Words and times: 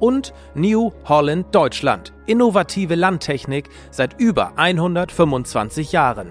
und 0.00 0.34
New 0.54 0.90
Holland 1.04 1.54
Deutschland, 1.54 2.12
innovative 2.26 2.96
Landtechnik 2.96 3.68
seit 3.92 4.18
über 4.18 4.52
125 4.56 5.92
Jahren. 5.92 6.28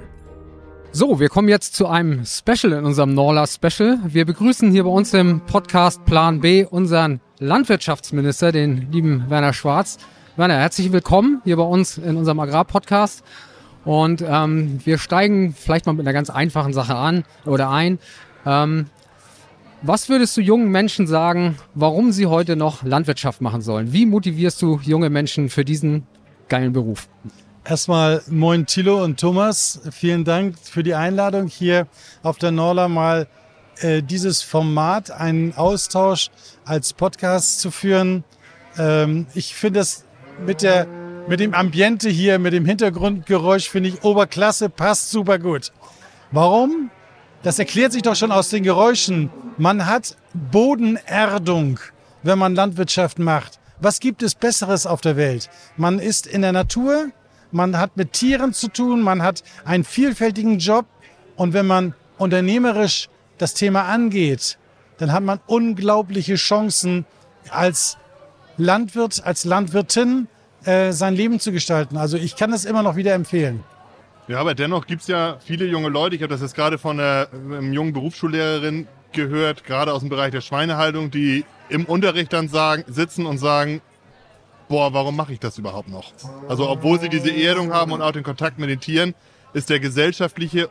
So, 0.91 1.19
wir 1.19 1.29
kommen 1.29 1.47
jetzt 1.47 1.75
zu 1.75 1.87
einem 1.87 2.25
Special 2.25 2.73
in 2.73 2.83
unserem 2.83 3.13
Norla 3.13 3.45
Special. 3.45 3.99
Wir 4.05 4.25
begrüßen 4.25 4.71
hier 4.71 4.83
bei 4.83 4.89
uns 4.89 5.13
im 5.13 5.41
Podcast 5.41 6.03
Plan 6.05 6.41
B 6.41 6.65
unseren 6.65 7.21
Landwirtschaftsminister, 7.37 8.51
den 8.51 8.91
lieben 8.91 9.29
Werner 9.29 9.53
Schwarz. 9.53 9.99
Werner, 10.35 10.55
herzlich 10.55 10.91
willkommen 10.91 11.41
hier 11.43 11.57
bei 11.57 11.63
uns 11.63 11.99
in 11.99 12.17
unserem 12.17 12.39
Agrarpodcast. 12.39 13.23
Und 13.85 14.23
ähm, 14.27 14.79
wir 14.83 14.97
steigen 14.97 15.53
vielleicht 15.53 15.85
mal 15.85 15.93
mit 15.93 16.07
einer 16.07 16.13
ganz 16.13 16.29
einfachen 16.29 16.73
Sache 16.73 16.95
an 16.95 17.23
oder 17.45 17.69
ein. 17.69 17.99
Ähm, 18.45 18.87
was 19.81 20.09
würdest 20.09 20.35
du 20.35 20.41
jungen 20.41 20.69
Menschen 20.69 21.07
sagen, 21.07 21.57
warum 21.73 22.11
sie 22.11 22.27
heute 22.27 22.55
noch 22.55 22.83
Landwirtschaft 22.83 23.41
machen 23.41 23.61
sollen? 23.61 23.93
Wie 23.93 24.05
motivierst 24.05 24.61
du 24.61 24.79
junge 24.83 25.09
Menschen 25.09 25.49
für 25.49 25.63
diesen 25.63 26.05
geilen 26.47 26.73
Beruf? 26.73 27.07
Erstmal 27.63 28.21
moin 28.29 28.65
Thilo 28.65 29.03
und 29.03 29.19
Thomas. 29.19 29.81
Vielen 29.91 30.23
Dank 30.23 30.57
für 30.57 30.83
die 30.83 30.95
Einladung 30.95 31.47
hier 31.47 31.87
auf 32.23 32.37
der 32.37 32.51
Norla 32.51 32.87
mal 32.87 33.27
äh, 33.79 34.01
dieses 34.01 34.41
Format, 34.41 35.11
einen 35.11 35.53
Austausch 35.53 36.29
als 36.65 36.93
Podcast 36.93 37.59
zu 37.61 37.71
führen. 37.71 38.23
Ähm, 38.77 39.27
ich 39.33 39.55
finde 39.55 39.79
das 39.79 40.05
mit 40.45 40.61
der 40.61 40.87
mit 41.27 41.39
dem 41.39 41.53
Ambiente 41.53 42.09
hier, 42.09 42.39
mit 42.39 42.53
dem 42.53 42.65
Hintergrundgeräusch 42.65 43.69
finde 43.69 43.89
ich 43.89 44.03
Oberklasse, 44.03 44.67
passt 44.67 45.11
super 45.11 45.37
gut. 45.37 45.71
Warum? 46.31 46.89
Das 47.41 47.57
erklärt 47.57 47.93
sich 47.93 48.01
doch 48.01 48.15
schon 48.15 48.31
aus 48.31 48.49
den 48.49 48.63
Geräuschen. 48.63 49.29
Man 49.57 49.85
hat 49.85 50.17
Bodenerdung, 50.33 51.79
wenn 52.21 52.37
man 52.37 52.53
Landwirtschaft 52.53 53.17
macht. 53.17 53.59
Was 53.79 54.01
gibt 54.01 54.23
es 54.23 54.35
Besseres 54.35 54.85
auf 54.85 54.99
der 54.99 55.15
Welt? 55.15 55.49
Man 55.77 55.99
ist 55.99 56.27
in 56.27 56.41
der 56.41 56.51
Natur, 56.51 57.11
man 57.51 57.77
hat 57.77 57.95
mit 57.95 58.11
Tieren 58.11 58.53
zu 58.53 58.67
tun, 58.67 59.01
man 59.01 59.23
hat 59.23 59.43
einen 59.63 59.85
vielfältigen 59.85 60.59
Job 60.59 60.85
und 61.37 61.53
wenn 61.53 61.65
man 61.65 61.93
unternehmerisch 62.17 63.07
das 63.37 63.53
Thema 63.53 63.83
angeht, 63.83 64.57
dann 64.97 65.13
hat 65.13 65.23
man 65.23 65.39
unglaubliche 65.47 66.35
Chancen 66.35 67.05
als 67.49 67.97
Landwirt, 68.57 69.23
als 69.23 69.45
Landwirtin 69.45 70.27
äh, 70.65 70.91
sein 70.91 71.15
Leben 71.15 71.39
zu 71.39 71.53
gestalten. 71.53 71.95
Also 71.95 72.17
ich 72.17 72.35
kann 72.35 72.51
das 72.51 72.65
immer 72.65 72.83
noch 72.83 72.97
wieder 72.97 73.13
empfehlen. 73.13 73.63
Ja, 74.29 74.39
aber 74.39 74.53
dennoch 74.53 74.85
gibt 74.85 75.01
es 75.01 75.07
ja 75.07 75.39
viele 75.43 75.65
junge 75.65 75.89
Leute, 75.89 76.15
ich 76.15 76.21
habe 76.21 76.31
das 76.31 76.41
jetzt 76.41 76.53
gerade 76.53 76.77
von 76.77 76.99
einer 76.99 77.29
ähm, 77.33 77.73
jungen 77.73 77.93
Berufsschullehrerin 77.93 78.87
gehört, 79.11 79.63
gerade 79.63 79.91
aus 79.91 80.01
dem 80.01 80.09
Bereich 80.09 80.29
der 80.29 80.41
Schweinehaltung, 80.41 81.09
die 81.09 81.45
im 81.67 81.85
Unterricht 81.85 82.31
dann 82.31 82.47
sagen, 82.47 82.83
sitzen 82.85 83.25
und 83.25 83.39
sagen, 83.39 83.81
boah, 84.67 84.93
warum 84.93 85.15
mache 85.15 85.33
ich 85.33 85.39
das 85.39 85.57
überhaupt 85.57 85.89
noch? 85.89 86.13
Also 86.47 86.69
obwohl 86.69 86.99
sie 86.99 87.09
diese 87.09 87.31
Ehrung 87.31 87.73
haben 87.73 87.91
und 87.91 88.03
auch 88.03 88.11
den 88.11 88.21
Kontakt 88.21 88.59
mit 88.59 88.69
den 88.69 88.79
Tieren, 88.79 89.15
ist 89.53 89.71
der 89.71 89.79
gesellschaftliche 89.79 90.69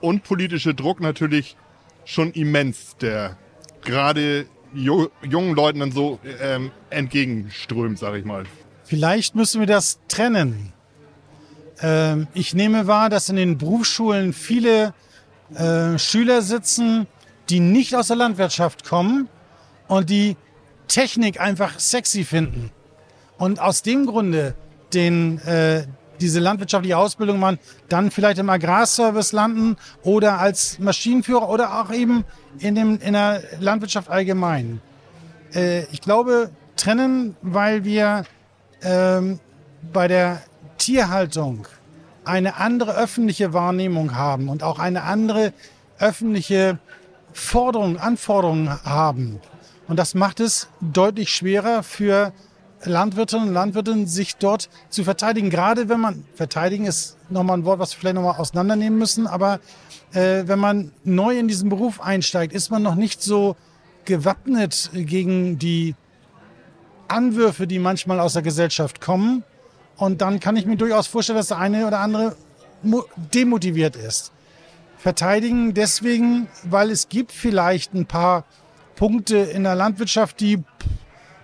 und 0.00 0.22
politische 0.22 0.74
Druck 0.74 1.00
natürlich 1.00 1.56
schon 2.04 2.32
immens, 2.32 2.98
der 2.98 3.38
gerade 3.80 4.44
jungen 4.74 5.54
Leuten 5.54 5.80
dann 5.80 5.92
so 5.92 6.18
ähm, 6.42 6.72
entgegenströmt, 6.90 7.98
sage 7.98 8.18
ich 8.18 8.26
mal. 8.26 8.44
Vielleicht 8.84 9.34
müssen 9.34 9.60
wir 9.60 9.66
das 9.66 9.98
trennen. 10.08 10.74
Ähm, 11.80 12.28
ich 12.34 12.54
nehme 12.54 12.86
wahr, 12.86 13.08
dass 13.08 13.28
in 13.28 13.36
den 13.36 13.58
Berufsschulen 13.58 14.32
viele 14.32 14.94
äh, 15.54 15.98
Schüler 15.98 16.42
sitzen, 16.42 17.06
die 17.48 17.60
nicht 17.60 17.94
aus 17.94 18.08
der 18.08 18.16
Landwirtschaft 18.16 18.84
kommen 18.84 19.28
und 19.86 20.10
die 20.10 20.36
Technik 20.88 21.40
einfach 21.40 21.78
sexy 21.78 22.24
finden. 22.24 22.70
Und 23.38 23.60
aus 23.60 23.82
dem 23.82 24.06
Grunde 24.06 24.54
den, 24.92 25.38
äh, 25.46 25.86
diese 26.20 26.40
landwirtschaftliche 26.40 26.96
Ausbildung 26.96 27.38
machen, 27.38 27.58
dann 27.88 28.10
vielleicht 28.10 28.38
im 28.38 28.50
Agrarservice 28.50 29.32
landen 29.32 29.76
oder 30.02 30.40
als 30.40 30.78
Maschinenführer 30.78 31.48
oder 31.48 31.80
auch 31.80 31.92
eben 31.92 32.24
in, 32.58 32.74
dem, 32.74 32.98
in 32.98 33.12
der 33.12 33.42
Landwirtschaft 33.60 34.10
allgemein. 34.10 34.80
Äh, 35.54 35.84
ich 35.92 36.00
glaube, 36.00 36.50
trennen, 36.76 37.36
weil 37.42 37.84
wir 37.84 38.24
ähm, 38.82 39.40
bei 39.92 40.08
der 40.08 40.42
Tierhaltung 40.88 41.66
eine 42.24 42.56
andere 42.56 42.96
öffentliche 42.96 43.52
Wahrnehmung 43.52 44.14
haben 44.14 44.48
und 44.48 44.62
auch 44.62 44.78
eine 44.78 45.02
andere 45.02 45.52
öffentliche 45.98 46.78
Forderung, 47.34 47.98
Anforderungen 47.98 48.70
haben. 48.84 49.38
Und 49.86 49.98
das 49.98 50.14
macht 50.14 50.40
es 50.40 50.68
deutlich 50.80 51.28
schwerer 51.28 51.82
für 51.82 52.32
Landwirtinnen 52.84 53.48
und 53.48 53.52
Landwirte, 53.52 54.06
sich 54.06 54.36
dort 54.36 54.70
zu 54.88 55.04
verteidigen. 55.04 55.50
Gerade 55.50 55.90
wenn 55.90 56.00
man, 56.00 56.24
verteidigen 56.34 56.86
ist 56.86 57.18
nochmal 57.28 57.58
ein 57.58 57.66
Wort, 57.66 57.80
was 57.80 57.92
wir 57.92 58.00
vielleicht 58.00 58.14
nochmal 58.14 58.36
auseinandernehmen 58.36 58.98
müssen, 58.98 59.26
aber 59.26 59.60
äh, 60.14 60.44
wenn 60.46 60.58
man 60.58 60.92
neu 61.04 61.38
in 61.38 61.48
diesen 61.48 61.68
Beruf 61.68 62.00
einsteigt, 62.00 62.54
ist 62.54 62.70
man 62.70 62.82
noch 62.82 62.94
nicht 62.94 63.22
so 63.22 63.56
gewappnet 64.06 64.88
gegen 64.94 65.58
die 65.58 65.94
Anwürfe, 67.08 67.66
die 67.66 67.78
manchmal 67.78 68.20
aus 68.20 68.32
der 68.32 68.42
Gesellschaft 68.42 69.02
kommen. 69.02 69.44
Und 69.98 70.22
dann 70.22 70.40
kann 70.40 70.56
ich 70.56 70.64
mir 70.64 70.76
durchaus 70.76 71.08
vorstellen, 71.08 71.36
dass 71.36 71.48
der 71.48 71.58
eine 71.58 71.86
oder 71.86 71.98
andere 71.98 72.36
demotiviert 73.34 73.96
ist. 73.96 74.32
Verteidigen 74.96 75.74
deswegen, 75.74 76.48
weil 76.62 76.90
es 76.90 77.08
gibt 77.08 77.32
vielleicht 77.32 77.94
ein 77.94 78.06
paar 78.06 78.44
Punkte 78.96 79.36
in 79.36 79.64
der 79.64 79.74
Landwirtschaft, 79.74 80.40
die 80.40 80.62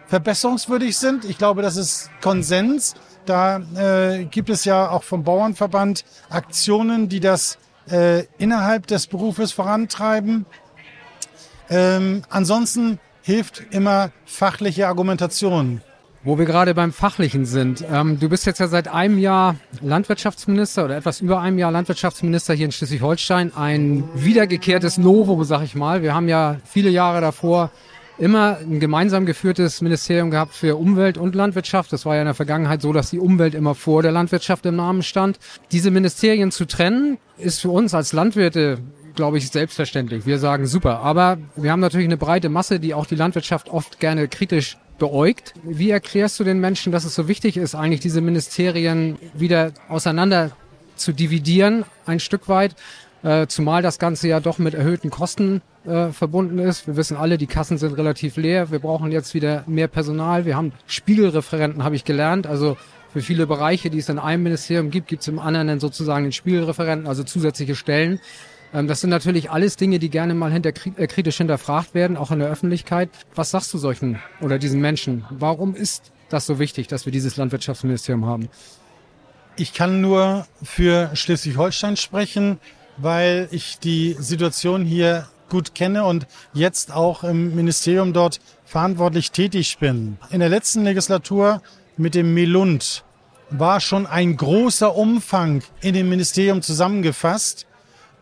verbesserungswürdig 0.07 0.97
sind. 0.97 1.25
Ich 1.25 1.39
glaube, 1.39 1.63
das 1.63 1.77
ist 1.77 2.11
Konsens. 2.21 2.95
Da 3.27 3.59
äh, 3.77 4.25
gibt 4.25 4.51
es 4.51 4.65
ja 4.65 4.89
auch 4.89 5.03
vom 5.03 5.25
Bauernverband 5.25 6.05
Aktionen, 6.31 7.09
die 7.09 7.21
das 7.21 7.59
äh, 7.91 8.25
innerhalb 8.39 8.87
des 8.87 9.07
Berufes 9.07 9.53
vorantreiben. 9.53 10.47
Ähm, 11.71 12.23
ansonsten 12.29 12.99
hilft 13.23 13.63
immer 13.71 14.11
fachliche 14.27 14.87
Argumentation. 14.87 15.81
Wo 16.27 16.39
wir 16.39 16.47
gerade 16.47 16.73
beim 16.75 16.91
Fachlichen 16.91 17.45
sind. 17.45 17.85
Ähm, 17.93 18.19
du 18.19 18.31
bist 18.31 18.47
jetzt 18.47 18.59
ja 18.59 18.67
seit 18.67 18.89
einem 18.89 19.19
Jahr 19.19 19.57
Landwirtschaftsminister 19.83 20.87
oder 20.87 20.97
etwas 20.97 21.21
über 21.21 21.39
einem 21.41 21.59
Jahr 21.59 21.71
Landwirtschaftsminister 21.71 22.55
hier 22.55 22.65
in 22.65 22.73
Schleswig-Holstein. 22.73 23.55
Ein 23.55 24.05
wiedergekehrtes 24.15 24.97
Novo, 24.97 25.45
sag 25.45 25.63
ich 25.65 25.75
mal. 25.75 26.01
Wir 26.01 26.15
haben 26.15 26.29
ja 26.29 26.57
viele 26.65 26.89
Jahre 26.89 27.21
davor 27.21 27.71
immer 28.17 28.57
ein 28.59 28.81
gemeinsam 28.81 29.27
geführtes 29.27 29.83
Ministerium 29.83 30.31
gehabt 30.31 30.55
für 30.55 30.77
Umwelt 30.77 31.19
und 31.19 31.35
Landwirtschaft. 31.35 31.93
Das 31.93 32.07
war 32.07 32.15
ja 32.15 32.23
in 32.23 32.27
der 32.27 32.35
Vergangenheit 32.35 32.81
so, 32.81 32.95
dass 32.95 33.11
die 33.11 33.19
Umwelt 33.19 33.55
immer 33.55 33.75
vor 33.75 34.03
der 34.03 34.13
Landwirtschaft 34.13 34.65
im 34.65 34.77
Namen 34.77 35.03
stand. 35.03 35.39
Diese 35.73 35.91
Ministerien 35.91 36.51
zu 36.51 36.65
trennen, 36.65 37.19
ist 37.37 37.61
für 37.61 37.71
uns 37.71 37.93
als 37.93 38.15
Landwirte 38.15 38.79
glaube 39.15 39.39
ich, 39.39 39.49
selbstverständlich. 39.49 40.27
Wir 40.27 40.39
sagen 40.39 40.67
super. 40.67 41.01
Aber 41.01 41.39
wir 41.57 41.71
haben 41.71 41.81
natürlich 41.81 42.07
eine 42.07 42.17
breite 42.17 42.49
Masse, 42.49 42.81
die 42.81 42.95
auch 42.95 43.07
die 43.07 43.15
Landwirtschaft 43.15 43.69
oft 43.69 44.01
gerne 44.01 44.29
kritisch 44.29 44.77
beäugt. 44.99 45.55
Wie 45.63 45.91
erklärst 45.91 46.39
du 46.41 46.45
den 46.45 46.61
Menschen, 46.61 46.93
dass 46.93 47.05
es 47.05 47.15
so 47.15 47.29
wichtig 47.29 47.57
ist, 47.57 47.75
eigentlich 47.75 48.01
diese 48.01 48.21
Ministerien 48.21 49.17
wieder 49.35 49.73
auseinander 49.89 50.53
zu 50.97 51.13
dividieren, 51.13 51.85
ein 52.07 52.21
Stück 52.21 52.49
weit? 52.49 52.77
Äh, 53.23 53.47
zumal 53.47 53.81
das 53.81 53.99
Ganze 53.99 54.29
ja 54.29 54.39
doch 54.39 54.59
mit 54.59 54.75
erhöhten 54.75 55.09
Kosten 55.11 55.63
äh, 55.87 56.09
verbunden 56.09 56.59
ist. 56.59 56.87
Wir 56.87 56.97
wissen 56.97 57.17
alle, 57.17 57.39
die 57.39 57.47
Kassen 57.47 57.79
sind 57.79 57.97
relativ 57.97 58.37
leer. 58.37 58.71
Wir 58.71 58.81
brauchen 58.81 59.11
jetzt 59.11 59.33
wieder 59.33 59.65
mehr 59.67 59.89
Personal. 59.89 60.45
Wir 60.45 60.57
haben 60.57 60.73
Spiegelreferenten, 60.87 61.85
habe 61.85 61.97
ich 61.97 62.05
gelernt. 62.05 62.47
Also 62.47 62.77
für 63.15 63.23
viele 63.23 63.47
Bereiche, 63.47 63.89
die 63.89 63.99
es 63.99 64.11
in 64.11 64.19
einem 64.19 64.43
Ministerium 64.43 64.91
gibt, 64.91 65.09
gibt 65.09 65.23
es 65.23 65.29
im 65.29 65.39
anderen 65.39 65.69
dann 65.69 65.81
sozusagen 65.81 66.25
den 66.25 66.33
Spiegelreferenten, 66.33 67.07
also 67.07 67.23
zusätzliche 67.23 67.77
Stellen. 67.77 68.21
Ähm, 68.75 68.89
das 68.89 69.01
sind 69.01 69.11
natürlich 69.11 69.51
alles 69.51 69.77
Dinge, 69.77 69.99
die 69.99 70.11
gerne 70.11 70.35
mal 70.35 70.53
hinter, 70.53 70.73
äh, 70.97 71.07
kritisch 71.07 71.39
hinterfragt 71.39 71.95
werden, 71.95 72.17
auch 72.17 72.31
in 72.31 72.41
der 72.41 72.49
Öffentlichkeit. 72.49 73.09
Was 73.35 73.53
sagst 73.53 73.73
du 73.73 73.79
solchen 73.79 74.19
oder 74.41 74.59
diesen 74.59 74.81
Menschen? 74.81 75.25
Warum 75.31 75.75
ist 75.75 76.13
das 76.29 76.45
so 76.45 76.59
wichtig, 76.59 76.89
dass 76.89 77.07
wir 77.07 77.13
dieses 77.13 77.37
Landwirtschaftsministerium 77.37 78.27
haben? 78.27 78.49
Ich 79.57 79.73
kann 79.73 80.01
nur 80.01 80.47
für 80.63 81.11
Schleswig-Holstein 81.15 81.97
sprechen, 81.97 82.59
weil 82.97 83.49
ich 83.53 83.79
die 83.79 84.17
Situation 84.19 84.85
hier 84.85 85.29
gut 85.49 85.77
kenne 85.77 86.05
und 86.05 86.27
jetzt 86.53 86.93
auch 86.93 87.23
im 87.23 87.55
Ministerium 87.55 88.13
dort 88.13 88.41
verantwortlich 88.65 89.31
tätig 89.31 89.79
bin. 89.79 90.17
In 90.31 90.41
der 90.41 90.49
letzten 90.49 90.83
Legislatur 90.83 91.63
mit 91.97 92.17
dem 92.17 92.35
Melund 92.35 93.05
war 93.51 93.79
schon 93.79 94.07
ein 94.07 94.37
großer 94.37 94.97
Umfang 94.97 95.63
in 95.81 95.95
dem 95.95 96.09
Ministerium 96.09 96.63
zusammengefasst. 96.63 97.67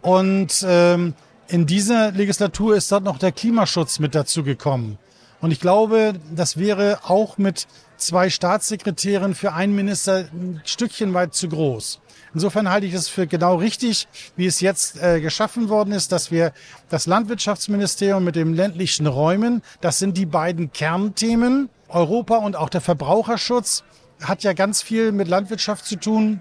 Und 0.02 0.64
ähm, 0.66 1.14
in 1.48 1.66
dieser 1.66 2.12
Legislatur 2.12 2.76
ist 2.76 2.90
dort 2.92 3.04
noch 3.04 3.18
der 3.18 3.32
Klimaschutz 3.32 3.98
mit 3.98 4.14
dazu 4.14 4.42
gekommen. 4.42 4.98
Und 5.40 5.50
ich 5.50 5.60
glaube, 5.60 6.14
das 6.34 6.56
wäre 6.56 7.00
auch 7.04 7.38
mit 7.38 7.66
zwei 7.96 8.30
Staatssekretären 8.30 9.34
für 9.34 9.52
einen 9.52 9.74
Minister 9.74 10.26
ein 10.32 10.60
Stückchen 10.64 11.14
weit 11.14 11.34
zu 11.34 11.48
groß. 11.48 12.00
Insofern 12.34 12.70
halte 12.70 12.86
ich 12.86 12.94
es 12.94 13.08
für 13.08 13.26
genau 13.26 13.56
richtig, 13.56 14.08
wie 14.36 14.46
es 14.46 14.60
jetzt 14.60 15.00
äh, 15.02 15.20
geschaffen 15.20 15.68
worden 15.68 15.92
ist, 15.92 16.12
dass 16.12 16.30
wir 16.30 16.52
das 16.88 17.06
Landwirtschaftsministerium 17.06 18.24
mit 18.24 18.36
dem 18.36 18.54
ländlichen 18.54 19.06
Räumen, 19.06 19.62
das 19.80 19.98
sind 19.98 20.16
die 20.16 20.26
beiden 20.26 20.72
Kernthemen, 20.72 21.68
Europa 21.88 22.36
und 22.36 22.56
auch 22.56 22.70
der 22.70 22.80
Verbraucherschutz, 22.80 23.84
hat 24.22 24.42
ja 24.44 24.54
ganz 24.54 24.80
viel 24.82 25.12
mit 25.12 25.28
Landwirtschaft 25.28 25.84
zu 25.84 25.96
tun. 25.96 26.40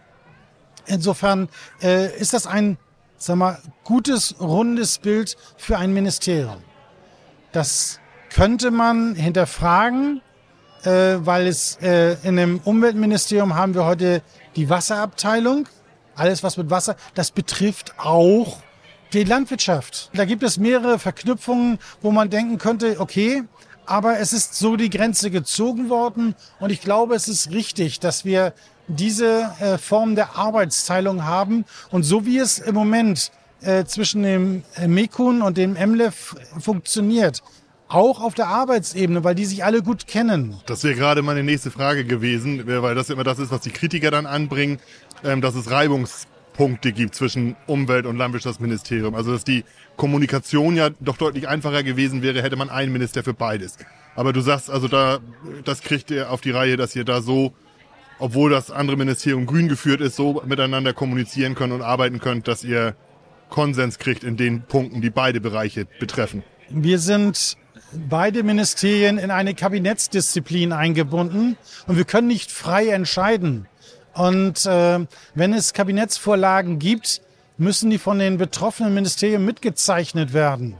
Insofern 0.85 1.49
äh, 1.81 2.15
ist 2.17 2.33
das 2.33 2.47
ein, 2.47 2.77
sag 3.21 3.35
mal, 3.35 3.59
gutes, 3.83 4.35
rundes 4.39 4.97
Bild 4.97 5.37
für 5.57 5.77
ein 5.77 5.93
Ministerium. 5.93 6.57
Das 7.51 7.99
könnte 8.33 8.71
man 8.71 9.15
hinterfragen, 9.15 10.21
äh, 10.83 11.17
weil 11.19 11.47
es 11.47 11.77
äh, 11.81 12.15
in 12.23 12.37
dem 12.37 12.59
Umweltministerium 12.63 13.55
haben 13.55 13.75
wir 13.75 13.85
heute 13.85 14.21
die 14.55 14.69
Wasserabteilung. 14.69 15.67
Alles, 16.15 16.43
was 16.43 16.57
mit 16.57 16.69
Wasser, 16.69 16.95
das 17.13 17.31
betrifft 17.31 17.93
auch 17.99 18.57
die 19.13 19.23
Landwirtschaft. 19.23 20.09
Da 20.13 20.25
gibt 20.25 20.41
es 20.43 20.57
mehrere 20.57 20.97
Verknüpfungen, 20.97 21.79
wo 22.01 22.11
man 22.11 22.29
denken 22.29 22.57
könnte, 22.57 22.99
okay, 22.99 23.43
aber 23.85 24.19
es 24.19 24.33
ist 24.33 24.55
so 24.55 24.77
die 24.77 24.89
Grenze 24.89 25.31
gezogen 25.31 25.89
worden 25.89 26.35
und 26.59 26.71
ich 26.71 26.81
glaube, 26.81 27.15
es 27.15 27.27
ist 27.27 27.51
richtig, 27.51 27.99
dass 27.99 28.25
wir 28.25 28.53
diese 28.91 29.51
äh, 29.59 29.77
Form 29.77 30.15
der 30.15 30.35
Arbeitsteilung 30.35 31.25
haben 31.25 31.65
und 31.91 32.03
so 32.03 32.25
wie 32.25 32.37
es 32.37 32.59
im 32.59 32.75
Moment 32.75 33.31
äh, 33.61 33.85
zwischen 33.85 34.23
dem 34.23 34.63
äh, 34.75 34.87
Mekun 34.87 35.41
und 35.41 35.57
dem 35.57 35.73
MLEF 35.73 36.35
funktioniert, 36.59 37.41
auch 37.87 38.21
auf 38.21 38.33
der 38.33 38.47
Arbeitsebene, 38.47 39.23
weil 39.23 39.35
die 39.35 39.45
sich 39.45 39.63
alle 39.63 39.81
gut 39.81 40.07
kennen. 40.07 40.55
Das 40.65 40.83
wäre 40.83 40.95
gerade 40.95 41.21
meine 41.21 41.43
nächste 41.43 41.71
Frage 41.71 42.05
gewesen, 42.05 42.63
weil 42.65 42.95
das 42.95 43.09
immer 43.09 43.23
das 43.23 43.39
ist, 43.39 43.51
was 43.51 43.61
die 43.61 43.71
Kritiker 43.71 44.11
dann 44.11 44.25
anbringen, 44.25 44.79
ähm, 45.23 45.41
dass 45.41 45.55
es 45.55 45.69
Reibungspunkte 45.69 46.93
gibt 46.93 47.15
zwischen 47.15 47.55
Umwelt- 47.67 48.05
und 48.05 48.17
Landwirtschaftsministerium. 48.17 49.13
Also 49.13 49.33
dass 49.33 49.43
die 49.43 49.65
Kommunikation 49.97 50.75
ja 50.75 50.89
doch 50.99 51.17
deutlich 51.17 51.47
einfacher 51.47 51.83
gewesen 51.83 52.21
wäre, 52.21 52.41
hätte 52.41 52.55
man 52.55 52.69
einen 52.69 52.93
Minister 52.93 53.23
für 53.23 53.33
beides. 53.33 53.77
Aber 54.15 54.33
du 54.33 54.41
sagst 54.41 54.69
also 54.69 54.87
da, 54.87 55.19
das 55.63 55.81
kriegt 55.81 56.11
ihr 56.11 56.31
auf 56.31 56.41
die 56.41 56.51
Reihe, 56.51 56.77
dass 56.77 56.95
ihr 56.95 57.05
da 57.05 57.21
so, 57.21 57.53
obwohl 58.21 58.51
das 58.51 58.71
andere 58.71 58.97
Ministerium 58.97 59.45
grün 59.45 59.67
geführt 59.67 59.99
ist, 59.99 60.15
so 60.15 60.41
miteinander 60.45 60.93
kommunizieren 60.93 61.55
könnt 61.55 61.73
und 61.73 61.81
arbeiten 61.81 62.19
könnt, 62.19 62.47
dass 62.47 62.63
ihr 62.63 62.95
Konsens 63.49 63.99
kriegt 63.99 64.23
in 64.23 64.37
den 64.37 64.61
Punkten, 64.61 65.01
die 65.01 65.09
beide 65.09 65.41
Bereiche 65.41 65.85
betreffen. 65.99 66.43
Wir 66.69 66.99
sind 66.99 67.57
beide 68.09 68.43
Ministerien 68.43 69.17
in 69.17 69.31
eine 69.31 69.55
Kabinettsdisziplin 69.55 70.71
eingebunden 70.71 71.57
und 71.87 71.97
wir 71.97 72.05
können 72.05 72.27
nicht 72.27 72.51
frei 72.51 72.89
entscheiden. 72.89 73.67
Und 74.13 74.65
äh, 74.65 74.99
wenn 75.35 75.53
es 75.53 75.73
Kabinettsvorlagen 75.73 76.79
gibt, 76.79 77.21
müssen 77.57 77.89
die 77.89 77.97
von 77.97 78.19
den 78.19 78.37
betroffenen 78.37 78.93
Ministerien 78.93 79.43
mitgezeichnet 79.43 80.33
werden. 80.33 80.77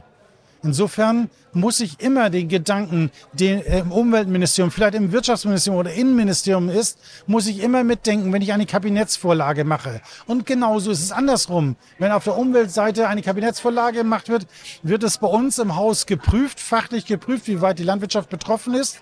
Insofern 0.64 1.28
muss 1.52 1.80
ich 1.80 2.00
immer 2.00 2.30
den 2.30 2.48
Gedanken, 2.48 3.10
den 3.32 3.60
im 3.60 3.90
Umweltministerium, 3.90 4.70
vielleicht 4.70 4.94
im 4.94 5.10
Wirtschaftsministerium 5.10 5.80
oder 5.80 5.92
Innenministerium 5.92 6.68
ist, 6.68 6.98
muss 7.26 7.46
ich 7.48 7.60
immer 7.62 7.82
mitdenken, 7.82 8.32
wenn 8.32 8.42
ich 8.42 8.52
eine 8.52 8.66
Kabinettsvorlage 8.66 9.64
mache. 9.64 10.00
Und 10.26 10.46
genauso 10.46 10.92
ist 10.92 11.02
es 11.02 11.10
andersrum. 11.10 11.76
Wenn 11.98 12.12
auf 12.12 12.24
der 12.24 12.38
Umweltseite 12.38 13.08
eine 13.08 13.22
Kabinettsvorlage 13.22 13.98
gemacht 13.98 14.28
wird, 14.28 14.46
wird 14.82 15.02
es 15.02 15.18
bei 15.18 15.26
uns 15.26 15.58
im 15.58 15.74
Haus 15.74 16.06
geprüft, 16.06 16.60
fachlich 16.60 17.06
geprüft, 17.06 17.48
wie 17.48 17.60
weit 17.60 17.80
die 17.80 17.84
Landwirtschaft 17.84 18.30
betroffen 18.30 18.74
ist. 18.74 19.00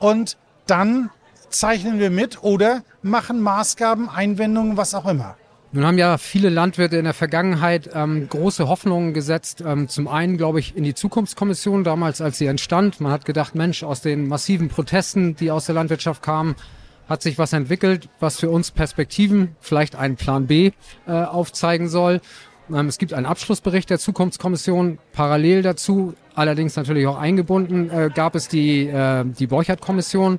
Und 0.00 0.36
dann 0.66 1.10
zeichnen 1.50 2.00
wir 2.00 2.10
mit 2.10 2.42
oder 2.42 2.82
machen 3.02 3.40
Maßgaben, 3.40 4.08
Einwendungen, 4.08 4.76
was 4.76 4.94
auch 4.94 5.06
immer. 5.06 5.36
Nun 5.72 5.84
haben 5.84 5.98
ja 5.98 6.16
viele 6.16 6.48
Landwirte 6.48 6.96
in 6.96 7.04
der 7.04 7.14
Vergangenheit 7.14 7.90
ähm, 7.92 8.28
große 8.28 8.68
Hoffnungen 8.68 9.12
gesetzt. 9.12 9.62
Ähm, 9.66 9.88
zum 9.88 10.08
einen, 10.08 10.36
glaube 10.36 10.60
ich, 10.60 10.76
in 10.76 10.84
die 10.84 10.94
Zukunftskommission 10.94 11.84
damals, 11.84 12.20
als 12.20 12.38
sie 12.38 12.46
entstand. 12.46 13.00
Man 13.00 13.12
hat 13.12 13.24
gedacht, 13.24 13.54
Mensch, 13.54 13.82
aus 13.82 14.00
den 14.00 14.28
massiven 14.28 14.68
Protesten, 14.68 15.34
die 15.36 15.50
aus 15.50 15.66
der 15.66 15.74
Landwirtschaft 15.74 16.22
kamen, 16.22 16.54
hat 17.08 17.22
sich 17.22 17.38
was 17.38 17.52
entwickelt, 17.52 18.08
was 18.20 18.38
für 18.38 18.48
uns 18.48 18.70
Perspektiven, 18.70 19.56
vielleicht 19.60 19.96
einen 19.96 20.16
Plan 20.16 20.46
B 20.46 20.70
äh, 21.06 21.12
aufzeigen 21.12 21.88
soll. 21.88 22.20
Ähm, 22.72 22.86
es 22.86 22.98
gibt 22.98 23.12
einen 23.12 23.26
Abschlussbericht 23.26 23.90
der 23.90 23.98
Zukunftskommission. 23.98 24.98
Parallel 25.12 25.62
dazu, 25.62 26.14
allerdings 26.34 26.76
natürlich 26.76 27.06
auch 27.06 27.18
eingebunden, 27.18 27.90
äh, 27.90 28.10
gab 28.14 28.34
es 28.34 28.48
die, 28.48 28.86
äh, 28.86 29.24
die 29.24 29.46
Borchardt-Kommission. 29.46 30.38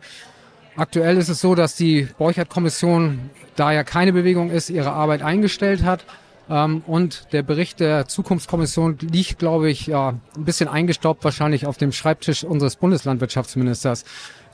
Aktuell 0.77 1.17
ist 1.17 1.27
es 1.27 1.41
so, 1.41 1.55
dass 1.55 1.75
die 1.75 2.07
Borchardt-Kommission, 2.19 3.31
da 3.55 3.71
ja 3.71 3.83
keine 3.83 4.13
Bewegung 4.13 4.51
ist, 4.51 4.69
ihre 4.69 4.91
Arbeit 4.91 5.23
eingestellt 5.23 5.83
hat. 5.83 6.05
Ähm, 6.49 6.83
und 6.85 7.33
der 7.33 7.41
Bericht 7.41 7.79
der 7.79 8.07
Zukunftskommission 8.07 8.99
liegt, 8.99 9.39
glaube 9.39 9.71
ich, 9.71 9.87
ja, 9.87 10.09
ein 10.09 10.45
bisschen 10.45 10.69
eingestaubt 10.69 11.23
wahrscheinlich 11.23 11.65
auf 11.65 11.77
dem 11.77 11.91
Schreibtisch 11.91 12.43
unseres 12.43 12.75
Bundeslandwirtschaftsministers. 12.75 14.05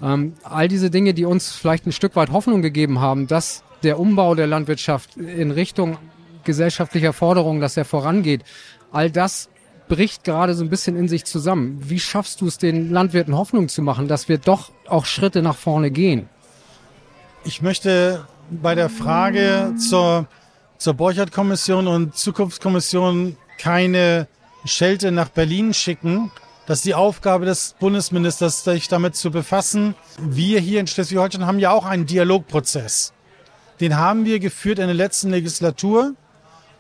Ähm, 0.02 0.34
all 0.44 0.70
diese 0.70 0.90
Dinge, 0.90 1.14
die 1.14 1.26
uns 1.26 1.52
vielleicht 1.52 1.86
ein 1.86 1.92
Stück 1.92 2.16
weit 2.16 2.32
Hoffnung 2.32 2.62
gegeben 2.62 3.02
haben, 3.02 3.28
dass 3.28 3.62
der 3.84 4.00
Umbau 4.00 4.34
der 4.34 4.48
Landwirtschaft 4.48 5.18
in 5.18 5.52
Richtung 5.52 5.98
gesellschaftlicher 6.46 7.12
Forderungen, 7.12 7.60
dass 7.60 7.76
er 7.76 7.84
vorangeht, 7.84 8.44
all 8.94 9.12
das 9.12 9.50
bricht 9.88 10.24
gerade 10.24 10.54
so 10.54 10.64
ein 10.64 10.70
bisschen 10.70 10.96
in 10.96 11.08
sich 11.08 11.26
zusammen. 11.26 11.80
Wie 11.84 12.00
schaffst 12.00 12.42
du 12.42 12.48
es 12.48 12.58
den 12.58 12.92
Landwirten 12.92 13.36
Hoffnung 13.36 13.68
zu 13.68 13.82
machen, 13.82 14.08
dass 14.08 14.30
wir 14.30 14.38
doch 14.38 14.72
auch 14.88 15.06
Schritte 15.06 15.42
nach 15.42 15.56
vorne 15.56 15.92
gehen? 15.92 16.30
Ich 17.46 17.62
möchte 17.62 18.26
bei 18.50 18.76
der 18.76 18.90
Frage 18.90 19.74
zur, 19.78 20.28
zur 20.78 20.94
Borchert-Kommission 20.94 21.88
und 21.88 22.16
Zukunftskommission 22.16 23.38
keine 23.58 24.28
Schelte 24.66 25.12
nach 25.12 25.30
Berlin 25.30 25.74
schicken. 25.74 26.32
Das 26.66 26.80
ist 26.80 26.86
die 26.86 26.94
Aufgabe 26.94 27.46
des 27.46 27.76
Bundesministers, 27.80 28.64
sich 28.64 28.88
damit 28.88 29.16
zu 29.16 29.32
befassen. 29.32 29.96
Wir 30.18 30.60
hier 30.60 30.80
in 30.80 30.88
Schleswig-Holstein 30.88 31.46
haben 31.46 31.60
ja 31.60 31.72
auch 31.72 31.86
einen 31.86 32.06
Dialogprozess. 32.06 33.12
Den 33.82 33.98
haben 33.98 34.24
wir 34.24 34.40
geführt 34.40 34.80
in 34.80 34.88
der 34.88 34.96
letzten 34.96 35.32
Legislatur 35.32 36.14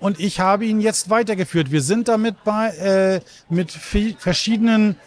und 0.03 0.19
ich 0.19 0.41
habe 0.41 0.65
ihn 0.65 0.81
jetzt 0.81 1.09
weitergeführt. 1.09 1.71
Wir 1.71 1.81
sind 1.81 2.09
damit 2.09 2.43
bei, 2.43 2.71
äh, 2.71 3.21
mit 3.47 3.71
verschiedenen 3.71 4.97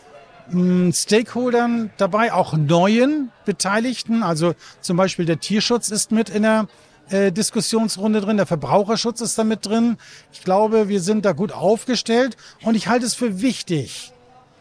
mh, 0.49 0.53
hm, 0.53 0.93
Stakeholdern 0.95 1.91
dabei, 1.99 2.33
auch 2.33 2.55
neuen 2.55 3.31
Beteiligten. 3.45 4.23
Also 4.23 4.55
zum 4.81 4.97
Beispiel 4.97 5.27
der 5.27 5.39
Tierschutz 5.39 5.91
ist 5.91 6.13
mit 6.13 6.31
in 6.31 6.45
der 6.45 6.67
äh, 7.11 7.31
Diskussionsrunde 7.31 8.23
drin, 8.23 8.39
der 8.39 8.47
Verbraucherschutz 8.47 9.21
ist 9.21 9.37
da 9.37 9.45
mit 9.45 9.67
drin. 9.67 9.99
Ich 10.33 10.43
glaube, 10.45 10.89
wir 10.89 11.03
sind 11.03 11.27
da 11.27 11.33
gut 11.33 11.53
aufgestellt 11.53 12.39
und 12.63 12.75
ich 12.75 12.89
halte 12.89 13.05
es 13.05 13.15
für 13.15 13.43
wichtig, 13.43 14.15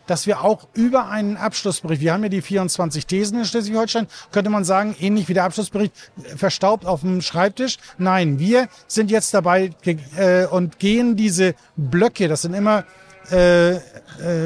dass 0.07 0.27
wir 0.27 0.43
auch 0.43 0.67
über 0.73 1.09
einen 1.09 1.37
Abschlussbericht, 1.37 2.01
wir 2.01 2.13
haben 2.13 2.23
ja 2.23 2.29
die 2.29 2.41
24 2.41 3.05
Thesen 3.05 3.39
in 3.39 3.45
Schleswig-Holstein, 3.45 4.07
könnte 4.31 4.49
man 4.49 4.63
sagen, 4.63 4.95
ähnlich 4.99 5.27
wie 5.27 5.33
der 5.33 5.45
Abschlussbericht, 5.45 5.93
verstaubt 6.35 6.85
auf 6.85 7.01
dem 7.01 7.21
Schreibtisch. 7.21 7.77
Nein, 7.97 8.39
wir 8.39 8.67
sind 8.87 9.11
jetzt 9.11 9.33
dabei 9.33 9.71
äh, 10.17 10.45
und 10.45 10.79
gehen 10.79 11.15
diese 11.15 11.55
Blöcke, 11.75 12.27
das 12.27 12.43
sind 12.43 12.53
immer 12.53 12.85
äh, 13.31 13.75
äh, 13.75 13.79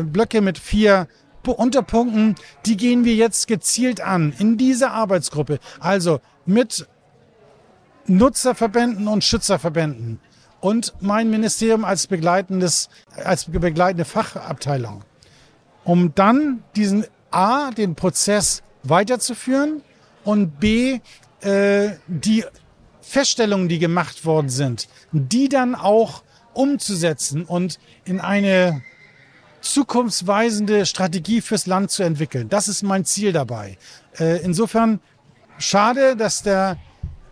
Blöcke 0.04 0.42
mit 0.42 0.58
vier 0.58 1.08
Unterpunkten, 1.46 2.36
die 2.68 2.78
gehen 2.78 3.06
wir 3.06 3.16
jetzt 3.16 3.48
gezielt 3.48 4.01
an 4.01 4.34
in 4.38 4.58
dieser 4.58 4.92
Arbeitsgruppe. 4.92 5.60
Also 5.80 6.22
mit 6.46 6.88
Nutzerverbänden 8.06 9.08
und 9.08 9.24
Schützerverbänden 9.24 10.20
und 10.60 10.94
mein 11.00 11.30
Ministerium 11.30 11.86
als 11.86 12.06
begleitendes, 12.08 12.89
als 13.24 13.46
begleitende 13.46 14.06
Fachabteilung 14.06 15.04
um 15.89 16.13
dann 16.13 16.63
diesen 16.75 17.03
A, 17.31 17.72
den 17.72 17.96
Prozess 17.96 18.62
weiterzuführen 18.84 19.81
und 20.24 20.60
B, 20.60 21.00
äh, 21.41 21.89
die 22.05 22.46
Feststellungen, 23.01 23.69
die 23.69 23.79
gemacht 23.79 24.24
worden 24.24 24.50
sind, 24.50 24.88
die 25.12 25.50
dann 25.50 25.74
auch 25.74 26.22
umzusetzen 26.53 27.43
und 27.43 27.79
in 28.05 28.19
eine 28.19 28.84
zukunftsweisende 29.62 30.86
Strategie 30.86 31.41
fürs 31.41 31.65
Land 31.65 31.89
zu 31.89 32.03
entwickeln. 32.03 32.50
Das 32.50 32.67
ist 32.67 32.84
mein 32.84 33.03
Ziel 33.03 33.31
dabei. 33.31 33.75
Äh, 34.19 34.43
insofern 34.43 35.00
schade, 35.58 36.15
dass 36.15 36.43
der 36.43 36.77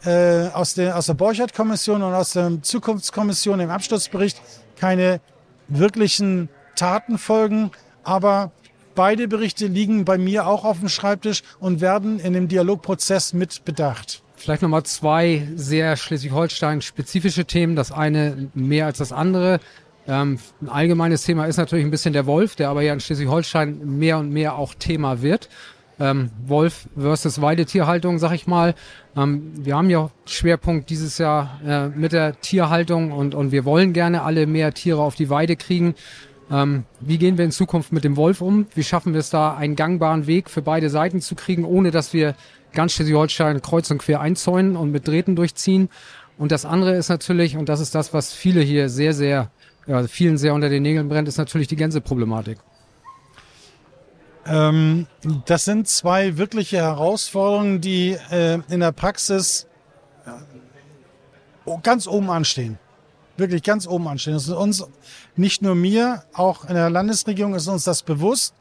äh, 0.03 0.47
aus 0.47 0.73
der, 0.73 0.97
aus 0.97 1.05
der 1.05 1.13
Borchardt-Kommission 1.13 2.01
und 2.01 2.13
aus 2.15 2.31
der 2.31 2.59
Zukunftskommission 2.63 3.59
im 3.59 3.69
Abschlussbericht 3.69 4.41
keine 4.79 5.21
wirklichen 5.67 6.49
Taten 6.75 7.19
folgen. 7.19 7.69
Aber 8.07 8.51
beide 8.95 9.27
Berichte 9.27 9.67
liegen 9.67 10.05
bei 10.05 10.17
mir 10.17 10.47
auch 10.47 10.63
auf 10.63 10.79
dem 10.79 10.87
Schreibtisch 10.87 11.43
und 11.59 11.81
werden 11.81 12.19
in 12.21 12.31
dem 12.31 12.47
Dialogprozess 12.47 13.33
mit 13.33 13.65
bedacht. 13.65 14.23
vielleicht 14.37 14.61
nochmal 14.61 14.83
zwei 14.83 15.45
sehr 15.55 15.97
Schleswig-Holstein-spezifische 15.97 17.43
Themen. 17.43 17.75
Das 17.75 17.91
eine 17.91 18.49
mehr 18.53 18.85
als 18.85 18.99
das 18.99 19.11
andere. 19.11 19.59
Ähm, 20.07 20.39
ein 20.61 20.69
allgemeines 20.69 21.23
Thema 21.25 21.47
ist 21.47 21.57
natürlich 21.57 21.83
ein 21.83 21.91
bisschen 21.91 22.13
der 22.13 22.25
Wolf, 22.25 22.55
der 22.55 22.69
aber 22.69 22.81
ja 22.81 22.93
in 22.93 23.01
Schleswig-Holstein 23.01 23.97
mehr 23.97 24.19
und 24.19 24.31
mehr 24.31 24.55
auch 24.55 24.73
Thema 24.73 25.21
wird. 25.21 25.49
Ähm, 25.99 26.29
Wolf 26.45 26.87
versus 26.97 27.41
Weidetierhaltung, 27.41 28.19
sag 28.19 28.31
ich 28.31 28.47
mal. 28.47 28.73
Ähm, 29.17 29.51
wir 29.57 29.75
haben 29.75 29.89
ja 29.89 30.11
Schwerpunkt 30.25 30.89
dieses 30.89 31.17
Jahr 31.17 31.59
äh, 31.65 31.89
mit 31.89 32.13
der 32.13 32.39
Tierhaltung 32.39 33.11
und, 33.11 33.35
und 33.35 33.51
wir 33.51 33.65
wollen 33.65 33.91
gerne 33.91 34.21
alle 34.21 34.47
mehr 34.47 34.73
Tiere 34.73 35.01
auf 35.01 35.15
die 35.15 35.29
Weide 35.29 35.57
kriegen. 35.57 35.95
Ähm, 36.49 36.85
wie 36.99 37.17
gehen 37.17 37.37
wir 37.37 37.45
in 37.45 37.51
Zukunft 37.51 37.91
mit 37.91 38.03
dem 38.03 38.15
Wolf 38.15 38.41
um? 38.41 38.67
Wie 38.73 38.83
schaffen 38.83 39.13
wir 39.13 39.19
es 39.19 39.29
da, 39.29 39.55
einen 39.55 39.75
gangbaren 39.75 40.27
Weg 40.27 40.49
für 40.49 40.61
beide 40.61 40.89
Seiten 40.89 41.21
zu 41.21 41.35
kriegen, 41.35 41.65
ohne 41.65 41.91
dass 41.91 42.13
wir 42.13 42.35
ganz 42.73 42.93
Schleswig-Holstein 42.93 43.61
kreuz 43.61 43.91
und 43.91 43.97
quer 43.97 44.21
einzäunen 44.21 44.75
und 44.75 44.91
mit 44.91 45.07
Drähten 45.07 45.35
durchziehen? 45.35 45.89
Und 46.37 46.51
das 46.51 46.65
andere 46.65 46.95
ist 46.95 47.09
natürlich, 47.09 47.57
und 47.57 47.67
das 47.67 47.79
ist 47.79 47.95
das, 47.95 48.13
was 48.13 48.33
viele 48.33 48.61
hier 48.61 48.89
sehr, 48.89 49.13
sehr, 49.13 49.51
ja, 49.87 50.07
vielen 50.07 50.37
sehr 50.37 50.53
unter 50.53 50.69
den 50.69 50.83
Nägeln 50.83 51.09
brennt, 51.09 51.27
ist 51.27 51.37
natürlich 51.37 51.67
die 51.67 51.75
Gänseproblematik. 51.75 52.59
Ähm, 54.45 55.07
das 55.45 55.65
sind 55.65 55.87
zwei 55.89 56.37
wirkliche 56.37 56.77
Herausforderungen, 56.77 57.81
die 57.81 58.15
äh, 58.31 58.59
in 58.69 58.79
der 58.79 58.93
Praxis 58.93 59.67
ganz 61.83 62.07
oben 62.07 62.29
anstehen. 62.29 62.79
Wirklich 63.37 63.63
ganz 63.63 63.87
oben 63.87 64.07
anstehen. 64.07 64.33
Das 64.33 64.47
ist 64.47 64.53
uns, 64.53 64.83
nicht 65.35 65.61
nur 65.61 65.75
mir, 65.75 66.23
auch 66.33 66.65
in 66.65 66.73
der 66.73 66.89
Landesregierung 66.89 67.55
ist 67.55 67.67
uns 67.67 67.83
das 67.83 68.03
bewusst. 68.03 68.53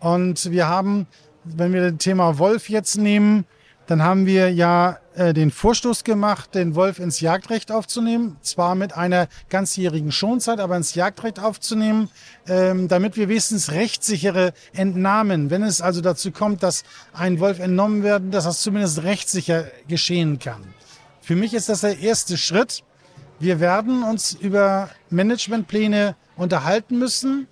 Und 0.00 0.50
wir 0.50 0.68
haben, 0.68 1.06
wenn 1.44 1.72
wir 1.72 1.90
das 1.90 1.98
Thema 1.98 2.38
Wolf 2.38 2.68
jetzt 2.68 2.96
nehmen, 2.96 3.44
dann 3.86 4.02
haben 4.02 4.24
wir 4.26 4.50
ja 4.52 4.98
äh, 5.14 5.34
den 5.34 5.50
Vorstoß 5.50 6.04
gemacht, 6.04 6.54
den 6.54 6.74
Wolf 6.74 6.98
ins 6.98 7.20
Jagdrecht 7.20 7.70
aufzunehmen. 7.70 8.36
Zwar 8.40 8.74
mit 8.74 8.96
einer 8.96 9.28
ganzjährigen 9.50 10.12
Schonzeit, 10.12 10.58
aber 10.58 10.76
ins 10.76 10.94
Jagdrecht 10.94 11.38
aufzunehmen, 11.38 12.08
ähm, 12.46 12.88
damit 12.88 13.16
wir 13.16 13.28
wenigstens 13.28 13.72
rechtssichere 13.72 14.52
Entnahmen, 14.72 15.50
wenn 15.50 15.62
es 15.62 15.80
also 15.80 16.00
dazu 16.00 16.30
kommt, 16.30 16.62
dass 16.62 16.84
ein 17.12 17.40
Wolf 17.40 17.58
entnommen 17.58 18.02
werden, 18.02 18.30
dass 18.30 18.44
das 18.44 18.62
zumindest 18.62 19.02
rechtssicher 19.02 19.66
geschehen 19.86 20.38
kann. 20.38 20.62
Für 21.20 21.36
mich 21.36 21.54
ist 21.54 21.68
das 21.68 21.82
der 21.82 21.98
erste 21.98 22.36
Schritt. 22.36 22.82
Wir 23.40 23.60
werden 23.60 24.02
uns 24.02 24.32
über 24.32 24.90
Managementpläne 25.10 26.16
unterhalten 26.36 26.98
müssen. 26.98 27.46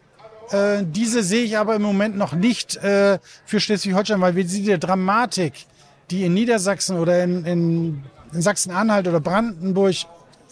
Äh, 0.51 0.85
diese 0.85 1.23
sehe 1.23 1.45
ich 1.45 1.59
aber 1.59 1.77
im 1.77 1.83
Moment 1.83 2.17
noch 2.17 2.33
nicht 2.33 2.77
äh, 2.77 3.19
für 3.45 3.61
Schleswig-Holstein, 3.61 4.21
weil 4.21 4.37
wir 4.37 4.45
diese 4.45 4.79
Dramatik 4.79 5.67
die 6.13 6.25
in 6.25 6.35
Niedersachsen 6.35 6.99
oder 6.99 7.25
in, 7.25 7.45
in, 7.45 8.05
in 8.33 8.43
Sachsen-Anhalt 8.43 9.09
oder 9.09 9.21
Brandenburg, 9.21 9.95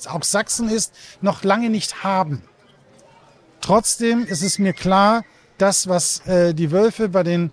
auch 0.06 0.22
Sachsen 0.22 0.68
ist, 0.70 0.94
noch 1.20 1.44
lange 1.44 1.68
nicht 1.68 2.02
haben. 2.02 2.42
Trotzdem 3.60 4.24
ist 4.24 4.42
es 4.42 4.58
mir 4.58 4.72
klar, 4.72 5.22
das, 5.58 5.86
was 5.86 6.26
äh, 6.26 6.54
die 6.54 6.70
Wölfe 6.72 7.10
bei 7.10 7.22
den 7.22 7.50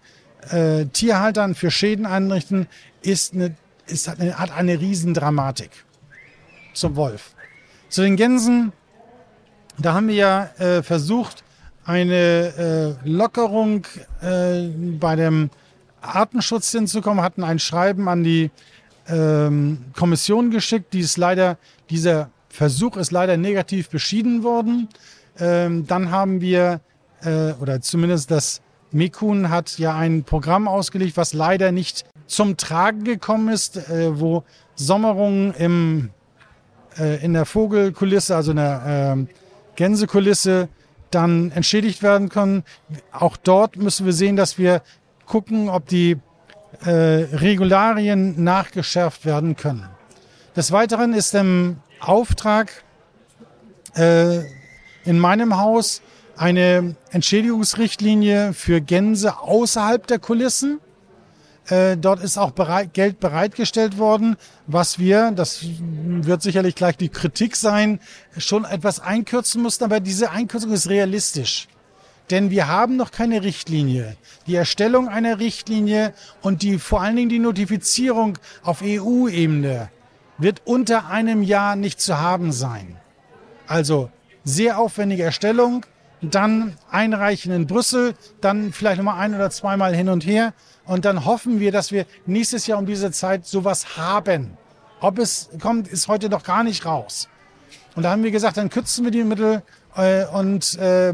äh, 0.49 0.85
Tierhaltern 0.85 1.55
für 1.55 1.69
Schäden 1.69 2.05
anrichten, 2.05 2.67
ist 3.01 3.33
eine, 3.33 3.55
ist 3.85 4.07
eine, 4.07 4.39
hat 4.39 4.51
eine 4.51 4.79
Riesendramatik 4.79 5.71
zum 6.73 6.95
Wolf. 6.95 7.35
Zu 7.89 8.01
den 8.01 8.17
Gänsen, 8.17 8.73
da 9.77 9.93
haben 9.93 10.07
wir 10.09 10.15
ja 10.15 10.43
äh, 10.57 10.83
versucht, 10.83 11.43
eine 11.85 12.97
äh, 13.03 13.07
Lockerung 13.07 13.85
äh, 14.21 14.67
bei 14.99 15.15
dem 15.15 15.49
Artenschutz 16.01 16.71
hinzukommen, 16.71 17.23
hatten 17.23 17.43
ein 17.43 17.59
Schreiben 17.59 18.09
an 18.09 18.23
die 18.23 18.51
ähm, 19.07 19.85
Kommission 19.95 20.51
geschickt. 20.51 20.93
Die 20.93 20.99
ist 20.99 21.17
leider, 21.17 21.57
dieser 21.89 22.29
Versuch 22.49 22.97
ist 22.97 23.11
leider 23.11 23.37
negativ 23.37 23.89
beschieden 23.89 24.43
worden. 24.43 24.89
Ähm, 25.39 25.87
dann 25.87 26.11
haben 26.11 26.41
wir, 26.41 26.81
äh, 27.21 27.53
oder 27.53 27.79
zumindest 27.81 28.31
das 28.31 28.61
Mekun 28.91 29.49
hat 29.49 29.77
ja 29.77 29.95
ein 29.95 30.23
Programm 30.23 30.67
ausgelegt, 30.67 31.15
was 31.15 31.33
leider 31.33 31.71
nicht 31.71 32.05
zum 32.25 32.57
Tragen 32.57 33.05
gekommen 33.05 33.49
ist, 33.49 33.77
äh, 33.77 34.19
wo 34.19 34.43
Sommerungen 34.75 35.53
im, 35.53 36.09
äh, 36.99 37.23
in 37.23 37.33
der 37.33 37.45
Vogelkulisse, 37.45 38.35
also 38.35 38.51
in 38.51 38.57
der 38.57 39.17
äh, 39.17 39.33
Gänsekulisse, 39.75 40.69
dann 41.11 41.51
entschädigt 41.51 42.03
werden 42.03 42.29
können. 42.29 42.63
Auch 43.11 43.37
dort 43.37 43.77
müssen 43.77 44.05
wir 44.05 44.13
sehen, 44.13 44.35
dass 44.35 44.57
wir 44.57 44.81
gucken, 45.25 45.69
ob 45.69 45.87
die 45.87 46.17
äh, 46.83 46.89
Regularien 46.89 48.43
nachgeschärft 48.43 49.25
werden 49.25 49.55
können. 49.55 49.87
Des 50.55 50.71
Weiteren 50.71 51.13
ist 51.13 51.33
im 51.35 51.77
Auftrag 51.99 52.83
äh, 53.95 54.39
in 55.05 55.19
meinem 55.19 55.57
Haus 55.57 56.01
eine 56.35 56.95
Entschädigungsrichtlinie 57.11 58.53
für 58.53 58.81
Gänse 58.81 59.39
außerhalb 59.39 60.05
der 60.07 60.19
Kulissen. 60.19 60.79
Äh, 61.69 61.97
dort 61.97 62.23
ist 62.23 62.37
auch 62.37 62.51
bereit, 62.51 62.93
Geld 62.93 63.19
bereitgestellt 63.19 63.97
worden, 63.97 64.37
was 64.67 64.99
wir, 64.99 65.31
das 65.31 65.65
wird 65.79 66.41
sicherlich 66.41 66.75
gleich 66.75 66.95
die 66.95 67.09
Kritik 67.09 67.55
sein, 67.55 67.99
schon 68.37 68.63
etwas 68.63 68.99
einkürzen 68.99 69.61
mussten, 69.61 69.83
aber 69.83 69.99
diese 69.99 70.31
Einkürzung 70.31 70.71
ist 70.71 70.89
realistisch. 70.89 71.67
Denn 72.29 72.51
wir 72.51 72.67
haben 72.67 72.95
noch 72.97 73.11
keine 73.11 73.43
Richtlinie. 73.43 74.17
Die 74.47 74.55
Erstellung 74.55 75.07
einer 75.07 75.39
Richtlinie 75.39 76.13
und 76.41 76.61
die, 76.61 76.77
vor 76.77 77.01
allen 77.01 77.15
Dingen 77.15 77.29
die 77.29 77.39
Notifizierung 77.39 78.37
auf 78.63 78.81
EU-Ebene 78.83 79.89
wird 80.37 80.61
unter 80.65 81.09
einem 81.09 81.41
Jahr 81.41 81.75
nicht 81.75 81.99
zu 81.99 82.19
haben 82.19 82.51
sein. 82.51 82.97
Also 83.65 84.09
sehr 84.43 84.79
aufwendige 84.79 85.23
Erstellung, 85.23 85.85
dann 86.21 86.77
einreichen 86.89 87.51
in 87.51 87.67
Brüssel, 87.67 88.15
dann 88.41 88.73
vielleicht 88.73 88.97
nochmal 88.97 89.19
ein 89.19 89.35
oder 89.35 89.49
zweimal 89.49 89.95
hin 89.95 90.09
und 90.09 90.25
her 90.25 90.53
und 90.85 91.05
dann 91.05 91.25
hoffen 91.25 91.59
wir, 91.59 91.71
dass 91.71 91.91
wir 91.91 92.05
nächstes 92.25 92.67
Jahr 92.67 92.79
um 92.79 92.85
diese 92.85 93.11
Zeit 93.11 93.45
sowas 93.45 93.97
haben. 93.97 94.57
Ob 94.99 95.19
es 95.19 95.49
kommt, 95.61 95.87
ist 95.87 96.07
heute 96.07 96.29
noch 96.29 96.43
gar 96.43 96.63
nicht 96.63 96.85
raus. 96.85 97.29
Und 97.95 98.03
da 98.03 98.11
haben 98.11 98.23
wir 98.23 98.31
gesagt, 98.31 98.57
dann 98.57 98.69
kürzen 98.69 99.03
wir 99.03 99.11
die 99.11 99.23
Mittel 99.23 99.61
äh, 99.95 100.25
und 100.25 100.75
äh, 100.77 101.13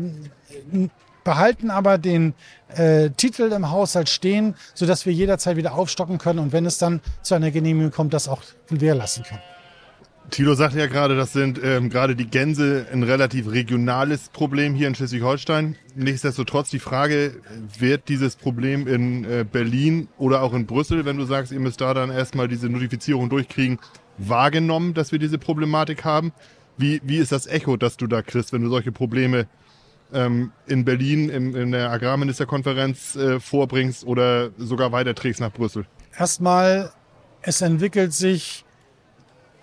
behalten 1.24 1.70
aber 1.70 1.98
den 1.98 2.34
äh, 2.76 3.10
Titel 3.12 3.52
im 3.52 3.72
Haushalt 3.72 4.10
stehen, 4.10 4.56
sodass 4.74 5.06
wir 5.06 5.14
jederzeit 5.14 5.58
wieder 5.58 5.74
aufstocken 5.74 6.18
können 6.18 6.40
und 6.40 6.52
wenn 6.52 6.66
es 6.66 6.78
dann 6.78 7.02
zu 7.22 7.36
einer 7.36 7.52
Genehmigung 7.52 7.92
kommt, 7.92 8.14
das 8.14 8.28
auch 8.28 8.42
gewährleisten 8.68 9.24
können. 9.24 9.42
Thilo 10.30 10.56
sagte 10.56 10.80
ja 10.80 10.88
gerade, 10.88 11.16
das 11.16 11.34
sind 11.34 11.60
ähm, 11.64 11.90
gerade 11.90 12.16
die 12.16 12.26
Gänse 12.26 12.88
ein 12.92 13.04
relativ 13.04 13.52
regionales 13.52 14.30
Problem 14.30 14.74
hier 14.74 14.88
in 14.88 14.96
Schleswig-Holstein. 14.96 15.76
Nichtsdestotrotz 15.96 16.70
die 16.70 16.80
Frage, 16.80 17.36
wird 17.78 18.10
dieses 18.10 18.36
Problem 18.36 18.88
in 18.88 19.26
äh, 19.26 19.46
Berlin 19.50 20.08
oder 20.18 20.42
auch 20.42 20.54
in 20.54 20.66
Brüssel, 20.66 21.06
wenn 21.06 21.18
du 21.18 21.26
sagst, 21.26 21.52
ihr 21.52 21.60
müsst 21.60 21.82
da 21.82 21.94
dann 21.94 22.10
erstmal 22.10 22.48
diese 22.48 22.68
Notifizierung 22.70 23.30
durchkriegen, 23.30 23.80
wahrgenommen, 24.18 24.94
dass 24.94 25.12
wir 25.12 25.20
diese 25.20 25.38
Problematik 25.38 26.04
haben? 26.04 26.32
Wie, 26.78 27.02
wie 27.04 27.18
ist 27.18 27.32
das 27.32 27.46
Echo, 27.46 27.78
das 27.78 27.98
du 27.98 28.08
da 28.08 28.22
kriegst, 28.22 28.54
wenn 28.54 28.64
du 28.64 28.70
solche 28.70 28.92
Probleme 28.92 29.48
ähm, 30.14 30.52
in 30.66 30.86
Berlin 30.86 31.30
im, 31.30 31.56
in 31.56 31.72
der 31.72 31.92
Agrarministerkonferenz 31.92 33.16
äh, 33.16 33.40
vorbringst 33.40 34.06
oder 34.06 34.50
sogar 34.58 34.92
weiterträgst 34.92 35.42
nach 35.42 35.52
Brüssel? 35.52 35.86
Erstmal, 36.18 36.92
es 37.42 37.62
entwickelt 37.62 38.14
sich 38.14 38.66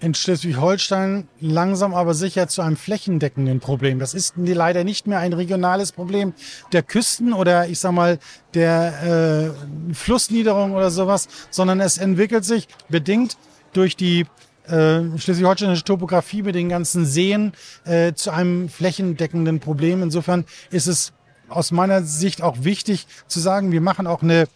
in 0.00 0.14
Schleswig-Holstein 0.14 1.28
langsam 1.40 1.95
aber 1.95 2.14
sicher 2.14 2.49
zu 2.49 2.62
einem 2.62 2.76
flächendeckenden 2.76 3.61
Problem. 3.61 3.99
Das 3.99 4.14
ist 4.14 4.35
leider 4.37 4.83
nicht 4.85 5.07
mehr 5.07 5.19
ein 5.19 5.33
regionales 5.33 5.92
Problem 5.92 6.33
der 6.73 6.83
Küsten 6.83 7.33
oder 7.33 7.69
ich 7.69 7.80
sag 7.80 7.92
mal 7.92 8.19
der 8.54 9.52
äh, 9.90 9.95
Flussniederung 9.95 10.73
oder 10.73 10.90
sowas, 10.90 11.28
sondern 11.50 11.80
es 11.80 11.99
entwickelt 11.99 12.45
sich 12.45 12.66
bedingt 12.88 13.37
durch 13.73 13.95
die 13.97 14.26
äh, 14.66 15.00
schleswig-holsteinische 15.19 15.85
Topografie 15.85 16.42
mit 16.42 16.54
den 16.54 16.69
ganzen 16.69 17.04
Seen 17.04 17.52
äh, 17.85 18.14
zu 18.14 18.30
einem 18.30 18.69
flächendeckenden 18.69 19.61
Problem. 19.61 20.02
Insofern 20.02 20.45
ist 20.71 20.87
es 20.87 21.12
aus 21.49 21.73
meiner 21.73 22.02
Sicht 22.02 22.42
auch 22.42 22.59
wichtig 22.62 23.07
zu 23.26 23.40
sagen, 23.40 23.73
wir 23.73 23.80
machen 23.80 24.07
auch 24.07 24.23
eine 24.23 24.47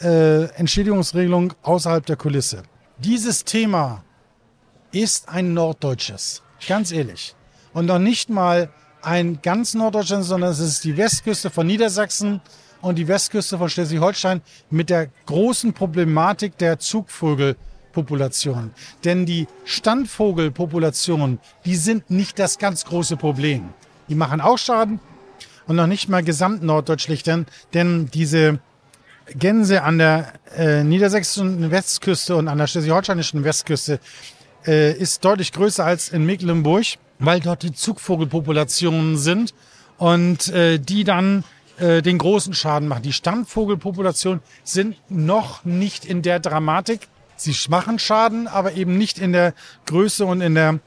äh, 0.00 0.44
Entschädigungsregelung 0.54 1.52
außerhalb 1.62 2.04
der 2.04 2.16
Kulisse. 2.16 2.62
Dieses 2.98 3.44
Thema 3.44 4.02
ist 4.92 5.28
ein 5.28 5.54
norddeutsches, 5.54 6.42
ganz 6.66 6.92
ehrlich. 6.92 7.34
Und 7.72 7.86
noch 7.86 7.98
nicht 7.98 8.30
mal 8.30 8.70
ein 9.02 9.40
ganz 9.42 9.74
norddeutsches, 9.74 10.26
sondern 10.26 10.50
es 10.50 10.58
ist 10.58 10.84
die 10.84 10.96
Westküste 10.96 11.50
von 11.50 11.66
Niedersachsen 11.66 12.40
und 12.80 12.96
die 12.96 13.08
Westküste 13.08 13.58
von 13.58 13.68
Schleswig-Holstein 13.68 14.42
mit 14.70 14.90
der 14.90 15.08
großen 15.26 15.72
Problematik 15.72 16.58
der 16.58 16.78
Zugvögel 16.78 17.56
Population. 17.92 18.72
Denn 19.04 19.26
die 19.26 19.46
Standvogelpopulationen, 19.64 21.40
die 21.64 21.76
sind 21.76 22.10
nicht 22.10 22.38
das 22.38 22.58
ganz 22.58 22.84
große 22.84 23.16
Problem. 23.16 23.70
Die 24.08 24.14
machen 24.14 24.40
auch 24.40 24.58
Schaden 24.58 25.00
und 25.66 25.76
noch 25.76 25.86
nicht 25.86 26.08
mal 26.08 26.22
gesamt 26.22 26.62
norddeutschlich, 26.62 27.22
denn, 27.22 27.46
denn 27.74 28.08
diese 28.12 28.60
Gänse 29.34 29.82
an 29.82 29.98
der 29.98 30.32
äh, 30.56 30.84
niedersächsischen 30.84 31.70
Westküste 31.70 32.36
und 32.36 32.48
an 32.48 32.58
der 32.58 32.66
schleswig-holsteinischen 32.66 33.44
Westküste 33.44 34.00
äh, 34.66 34.92
ist 34.92 35.24
deutlich 35.24 35.52
größer 35.52 35.84
als 35.84 36.08
in 36.08 36.24
Mecklenburg, 36.26 36.84
weil 37.18 37.40
dort 37.40 37.62
die 37.62 37.72
Zugvogelpopulationen 37.72 39.16
sind 39.16 39.54
und 39.98 40.48
äh, 40.48 40.78
die 40.78 41.04
dann 41.04 41.44
äh, 41.78 42.02
den 42.02 42.18
großen 42.18 42.54
Schaden 42.54 42.88
machen. 42.88 43.02
Die 43.02 43.12
Standvogelpopulationen 43.12 44.40
sind 44.64 44.96
noch 45.08 45.64
nicht 45.64 46.04
in 46.04 46.22
der 46.22 46.40
Dramatik. 46.40 47.08
Sie 47.36 47.54
machen 47.68 47.98
Schaden, 47.98 48.48
aber 48.48 48.72
eben 48.72 48.98
nicht 48.98 49.18
in 49.18 49.32
der 49.32 49.54
Größe 49.86 50.26
und 50.26 50.40
in 50.40 50.54
der 50.54 50.80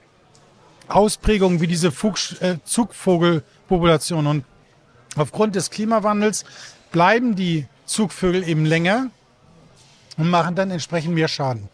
Ausprägung 0.90 1.62
wie 1.62 1.68
diese 1.68 1.92
Fug 1.92 2.18
äh, 2.42 2.58
Zugvogelpopulation. 2.66 4.28
Und 4.28 4.46
aufgrund 5.16 5.56
des 5.56 5.70
Klimawandels 5.70 6.44
bleiben 6.92 7.36
die 7.36 7.68
Zugvögel 7.86 8.48
eben 8.48 8.66
länger 8.66 9.08
und 10.18 10.30
machen 10.30 10.56
dann 10.56 10.72
entsprechend 10.72 11.16
mehr 11.16 11.28
Schaden. 11.28 11.70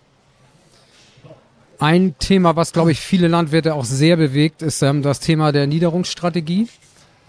Ein 1.80 2.16
Thema, 2.18 2.56
was, 2.56 2.74
glaube 2.74 2.92
ich, 2.92 3.00
viele 3.00 3.28
Landwirte 3.28 3.76
auch 3.76 3.86
sehr 3.86 4.18
bewegt, 4.18 4.64
ist 4.64 4.82
ähm, 4.82 5.04
das 5.04 5.20
Thema 5.20 5.52
der 5.52 5.68
Niederungsstrategie. 5.68 6.68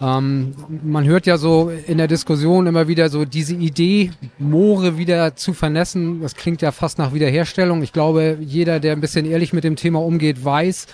Ähm, 0.01 0.55
man 0.83 1.05
hört 1.05 1.27
ja 1.27 1.37
so 1.37 1.69
in 1.69 1.99
der 1.99 2.07
Diskussion 2.07 2.65
immer 2.65 2.87
wieder 2.87 3.09
so 3.09 3.25
diese 3.25 3.53
Idee, 3.53 4.11
Moore 4.39 4.97
wieder 4.97 5.35
zu 5.35 5.53
vernässen. 5.53 6.21
Das 6.21 6.35
klingt 6.35 6.63
ja 6.63 6.71
fast 6.71 6.97
nach 6.97 7.13
Wiederherstellung. 7.13 7.83
Ich 7.83 7.93
glaube, 7.93 8.37
jeder, 8.41 8.79
der 8.79 8.93
ein 8.93 9.01
bisschen 9.01 9.25
ehrlich 9.25 9.53
mit 9.53 9.63
dem 9.63 9.75
Thema 9.75 10.01
umgeht, 10.01 10.43
weiß, 10.43 10.87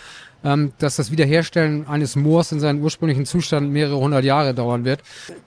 ähm, 0.44 0.74
dass 0.80 0.98
das 0.98 1.12
Wiederherstellen 1.12 1.88
eines 1.88 2.18
Moors 2.18 2.52
in 2.52 2.60
seinen 2.60 2.82
ursprünglichen 2.82 3.26
Zustand 3.26 3.72
mehrere 3.72 3.98
hundert 3.98 4.26
Jahre 4.26 4.54
dauern 4.54 4.84
wird. 4.84 5.02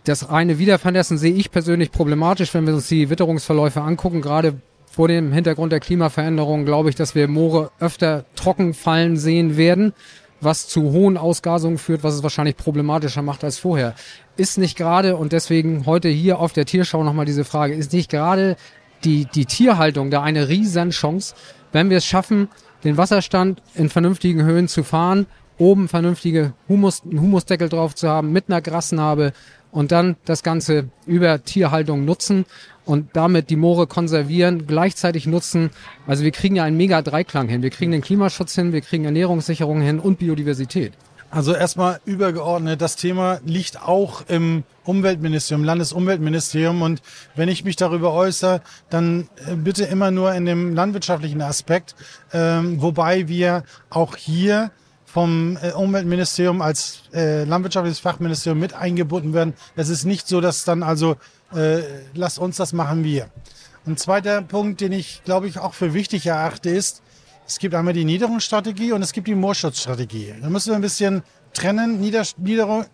Das 0.04 0.30
reine 0.30 0.58
Wiedervernässen 0.58 1.18
sehe 1.18 1.34
ich 1.34 1.50
persönlich 1.50 1.92
problematisch, 1.92 2.54
wenn 2.54 2.66
wir 2.66 2.74
uns 2.74 2.88
die 2.88 3.10
Witterungsverläufe 3.10 3.82
angucken, 3.82 4.22
gerade 4.22 4.54
vor 4.90 5.08
dem 5.08 5.32
Hintergrund 5.32 5.72
der 5.72 5.80
Klimaveränderung 5.80 6.64
glaube 6.64 6.88
ich, 6.90 6.94
dass 6.94 7.14
wir 7.14 7.28
Moore 7.28 7.70
öfter 7.80 8.24
trocken 8.34 8.74
fallen 8.74 9.16
sehen 9.16 9.56
werden, 9.56 9.92
was 10.40 10.68
zu 10.68 10.92
hohen 10.92 11.16
Ausgasungen 11.16 11.78
führt, 11.78 12.02
was 12.02 12.14
es 12.14 12.22
wahrscheinlich 12.22 12.56
problematischer 12.56 13.22
macht 13.22 13.44
als 13.44 13.58
vorher. 13.58 13.94
Ist 14.36 14.58
nicht 14.58 14.76
gerade, 14.76 15.16
und 15.16 15.32
deswegen 15.32 15.86
heute 15.86 16.08
hier 16.08 16.38
auf 16.38 16.52
der 16.52 16.64
Tierschau 16.64 17.02
nochmal 17.02 17.26
diese 17.26 17.44
Frage, 17.44 17.74
ist 17.74 17.92
nicht 17.92 18.10
gerade 18.10 18.56
die, 19.04 19.26
die 19.26 19.46
Tierhaltung 19.46 20.10
da 20.10 20.22
eine 20.22 20.48
Riesenchance, 20.48 21.34
wenn 21.72 21.90
wir 21.90 21.98
es 21.98 22.06
schaffen, 22.06 22.48
den 22.84 22.96
Wasserstand 22.96 23.62
in 23.74 23.88
vernünftigen 23.88 24.44
Höhen 24.44 24.68
zu 24.68 24.84
fahren, 24.84 25.26
oben 25.58 25.88
vernünftige 25.88 26.54
Humus, 26.68 27.02
einen 27.02 27.20
Humusdeckel 27.20 27.68
drauf 27.68 27.94
zu 27.94 28.08
haben, 28.08 28.32
mit 28.32 28.44
einer 28.48 28.60
Grasnarbe 28.60 29.32
und 29.70 29.92
dann 29.92 30.16
das 30.24 30.42
Ganze 30.42 30.88
über 31.06 31.42
Tierhaltung 31.44 32.04
nutzen 32.04 32.46
und 32.84 33.10
damit 33.12 33.50
die 33.50 33.56
Moore 33.56 33.86
konservieren, 33.86 34.66
gleichzeitig 34.66 35.26
nutzen. 35.26 35.70
Also 36.06 36.24
wir 36.24 36.30
kriegen 36.30 36.56
ja 36.56 36.64
einen 36.64 36.76
mega 36.76 37.02
Dreiklang 37.02 37.48
hin. 37.48 37.62
Wir 37.62 37.70
kriegen 37.70 37.92
den 37.92 38.00
Klimaschutz 38.00 38.54
hin, 38.54 38.72
wir 38.72 38.80
kriegen 38.80 39.04
Ernährungssicherung 39.04 39.80
hin 39.80 40.00
und 40.00 40.18
Biodiversität. 40.18 40.94
Also 41.30 41.54
erstmal 41.54 42.00
übergeordnet, 42.06 42.80
das 42.80 42.96
Thema 42.96 43.40
liegt 43.44 43.82
auch 43.82 44.22
im 44.28 44.64
Umweltministerium, 44.84 45.62
Landesumweltministerium. 45.62 46.80
Und 46.80 47.02
wenn 47.36 47.50
ich 47.50 47.64
mich 47.64 47.76
darüber 47.76 48.14
äußere, 48.14 48.62
dann 48.88 49.28
äh, 49.46 49.54
bitte 49.54 49.84
immer 49.84 50.10
nur 50.10 50.32
in 50.32 50.46
dem 50.46 50.74
landwirtschaftlichen 50.74 51.42
Aspekt, 51.42 51.94
ähm, 52.32 52.80
wobei 52.80 53.28
wir 53.28 53.64
auch 53.90 54.16
hier 54.16 54.70
vom 55.18 55.58
äh, 55.60 55.72
Umweltministerium 55.72 56.62
als 56.62 57.00
äh, 57.12 57.42
landwirtschaftliches 57.42 57.98
Fachministerium 57.98 58.60
mit 58.60 58.72
eingebunden 58.72 59.34
werden. 59.34 59.54
Es 59.74 59.88
ist 59.88 60.04
nicht 60.04 60.28
so, 60.28 60.40
dass 60.40 60.64
dann 60.64 60.84
also 60.84 61.16
äh, 61.52 61.80
lasst 62.14 62.38
uns 62.38 62.56
das 62.56 62.72
machen 62.72 63.02
wir. 63.02 63.28
Ein 63.84 63.96
zweiter 63.96 64.42
Punkt, 64.42 64.80
den 64.80 64.92
ich 64.92 65.22
glaube 65.24 65.48
ich 65.48 65.58
auch 65.58 65.74
für 65.74 65.92
wichtig 65.92 66.24
erachte, 66.26 66.70
ist, 66.70 67.02
es 67.48 67.58
gibt 67.58 67.74
einmal 67.74 67.94
die 67.94 68.04
Niederungsstrategie 68.04 68.92
und 68.92 69.02
es 69.02 69.12
gibt 69.12 69.26
die 69.26 69.34
Moorschutzstrategie. 69.34 70.34
Da 70.40 70.48
müssen 70.50 70.68
wir 70.70 70.76
ein 70.76 70.82
bisschen 70.82 71.24
trennen. 71.52 71.98
Nieder, 71.98 72.22
Niederung, 72.36 72.84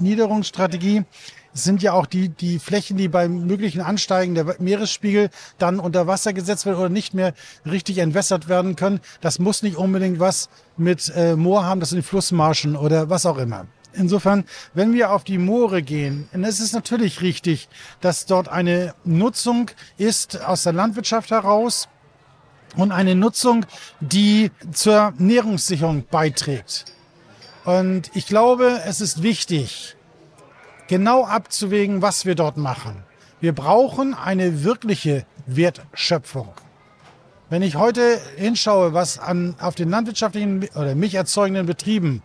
Niederungsstrategie 0.00 1.04
sind 1.52 1.82
ja 1.82 1.92
auch 1.92 2.06
die, 2.06 2.28
die 2.28 2.58
Flächen, 2.58 2.96
die 2.96 3.08
beim 3.08 3.46
möglichen 3.46 3.80
Ansteigen 3.80 4.34
der 4.34 4.56
Meeresspiegel 4.58 5.30
dann 5.58 5.80
unter 5.80 6.06
Wasser 6.06 6.32
gesetzt 6.32 6.66
werden 6.66 6.78
oder 6.78 6.88
nicht 6.88 7.14
mehr 7.14 7.34
richtig 7.66 7.98
entwässert 7.98 8.48
werden 8.48 8.76
können. 8.76 9.00
Das 9.20 9.38
muss 9.38 9.62
nicht 9.62 9.76
unbedingt 9.76 10.20
was 10.20 10.48
mit 10.76 11.12
äh, 11.14 11.36
Moor 11.36 11.64
haben, 11.64 11.80
das 11.80 11.90
sind 11.90 12.04
Flussmarschen 12.04 12.76
oder 12.76 13.10
was 13.10 13.26
auch 13.26 13.38
immer. 13.38 13.66
Insofern, 13.92 14.44
wenn 14.72 14.92
wir 14.92 15.10
auf 15.10 15.24
die 15.24 15.38
Moore 15.38 15.82
gehen, 15.82 16.28
dann 16.32 16.44
ist 16.44 16.60
es 16.60 16.72
natürlich 16.72 17.22
richtig, 17.22 17.68
dass 18.00 18.26
dort 18.26 18.48
eine 18.48 18.94
Nutzung 19.04 19.70
ist 19.98 20.40
aus 20.42 20.62
der 20.62 20.72
Landwirtschaft 20.72 21.30
heraus 21.32 21.88
und 22.76 22.92
eine 22.92 23.16
Nutzung, 23.16 23.66
die 23.98 24.52
zur 24.72 25.12
Nährungssicherung 25.18 26.04
beiträgt. 26.08 26.84
Und 27.64 28.10
ich 28.14 28.26
glaube, 28.26 28.80
es 28.86 29.00
ist 29.00 29.22
wichtig, 29.22 29.96
genau 30.90 31.24
abzuwägen, 31.24 32.02
was 32.02 32.26
wir 32.26 32.34
dort 32.34 32.56
machen. 32.56 33.04
Wir 33.40 33.54
brauchen 33.54 34.12
eine 34.12 34.64
wirkliche 34.64 35.24
Wertschöpfung. 35.46 36.48
Wenn 37.48 37.62
ich 37.62 37.76
heute 37.76 38.20
hinschaue, 38.36 38.92
was 38.92 39.20
an, 39.20 39.54
auf 39.60 39.76
den 39.76 39.88
landwirtschaftlichen 39.88 40.68
oder 40.74 40.96
milcherzeugenden 40.96 41.64
Betrieben 41.66 42.22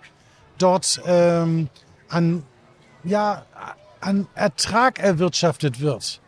dort 0.58 0.99
ähm, 1.06 1.69
an, 2.10 2.41
ja, 3.04 3.45
an 4.01 4.25
Ertrag 4.34 4.97
erwirtschaftet 4.97 5.80
wird. 5.80 6.19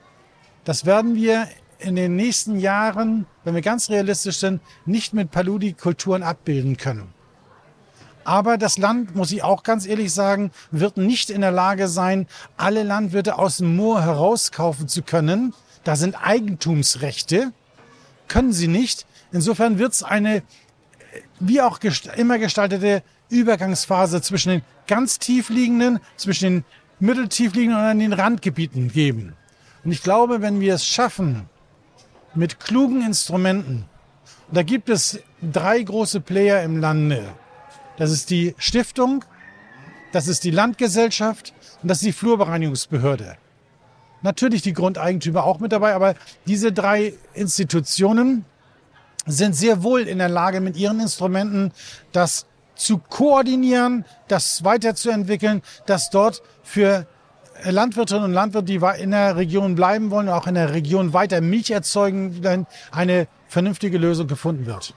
Das 0.63 0.85
werden 0.85 1.15
wir 1.15 1.47
in 1.79 1.95
den 1.95 2.15
nächsten 2.15 2.59
Jahren, 2.59 3.25
wenn 3.45 3.55
wir 3.55 3.63
ganz 3.63 3.89
realistisch 3.89 4.37
sind, 4.37 4.61
nicht 4.85 5.11
mit 5.11 5.31
Paludikulturen 5.31 6.21
abbilden 6.21 6.77
können. 6.77 7.16
Aber 8.27 8.57
das 8.57 8.77
Land, 8.77 9.15
muss 9.15 9.31
ich 9.31 9.41
auch 9.41 9.63
ganz 9.63 9.87
ehrlich 9.87 10.13
sagen, 10.13 10.51
wird 10.69 10.97
nicht 10.97 11.29
in 11.29 11.39
der 11.39 11.53
Lage 11.53 11.87
sein, 11.87 12.27
alle 12.57 12.83
Landwirte 12.83 13.39
aus 13.39 13.55
dem 13.55 13.77
Moor 13.77 14.01
herauskaufen 14.01 14.89
zu 14.89 15.01
können. 15.01 15.53
Da 15.85 15.95
sind 15.95 16.21
Eigentumsrechte, 16.21 17.53
können 18.27 18.51
sie 18.51 18.67
nicht. 18.67 19.05
Insofern 19.31 19.79
wird 19.79 19.93
es 19.93 20.03
eine, 20.03 20.43
wie 21.39 21.61
auch 21.61 21.79
gest 21.79 22.07
immer 22.17 22.37
gestaltete 22.37 23.01
Übergangsphase 23.29 24.21
zwischen 24.21 24.49
den 24.49 24.61
ganz 24.87 25.19
tiefliegenden, 25.19 26.01
zwischen 26.17 26.43
den 26.43 26.65
mitteltiefliegenden 26.99 27.91
und 27.91 27.99
den 27.99 28.11
Randgebieten 28.11 28.91
geben. 28.91 29.37
Und 29.85 29.93
ich 29.93 30.03
glaube, 30.03 30.41
wenn 30.41 30.59
wir 30.59 30.73
es 30.73 30.85
schaffen, 30.85 31.47
mit 32.35 32.59
klugen 32.59 33.05
Instrumenten, 33.05 33.85
da 34.51 34.63
gibt 34.63 34.89
es 34.89 35.17
drei 35.41 35.81
große 35.81 36.19
Player 36.19 36.61
im 36.63 36.81
Lande. 36.81 37.33
Das 37.97 38.11
ist 38.11 38.29
die 38.29 38.55
Stiftung, 38.57 39.25
das 40.11 40.27
ist 40.27 40.43
die 40.43 40.51
Landgesellschaft 40.51 41.53
und 41.81 41.89
das 41.89 41.97
ist 41.97 42.05
die 42.05 42.13
Flurbereinigungsbehörde. 42.13 43.37
Natürlich 44.21 44.61
die 44.61 44.73
Grundeigentümer 44.73 45.43
auch 45.43 45.59
mit 45.59 45.71
dabei, 45.71 45.93
aber 45.93 46.15
diese 46.45 46.71
drei 46.71 47.13
Institutionen 47.33 48.45
sind 49.25 49.55
sehr 49.55 49.83
wohl 49.83 50.01
in 50.01 50.19
der 50.19 50.29
Lage, 50.29 50.61
mit 50.61 50.77
ihren 50.77 50.99
Instrumenten 50.99 51.71
das 52.11 52.45
zu 52.75 52.99
koordinieren, 52.99 54.05
das 54.27 54.63
weiterzuentwickeln, 54.63 55.61
dass 55.85 56.09
dort 56.09 56.41
für 56.63 57.07
Landwirtinnen 57.63 58.23
und 58.23 58.33
Landwirte, 58.33 58.65
die 58.65 59.01
in 59.01 59.11
der 59.11 59.35
Region 59.35 59.75
bleiben 59.75 60.11
wollen, 60.11 60.29
auch 60.29 60.47
in 60.47 60.55
der 60.55 60.73
Region 60.73 61.13
weiter 61.13 61.41
Milch 61.41 61.71
erzeugen, 61.71 62.65
eine 62.91 63.27
vernünftige 63.47 63.97
Lösung 63.97 64.27
gefunden 64.27 64.67
wird. 64.67 64.93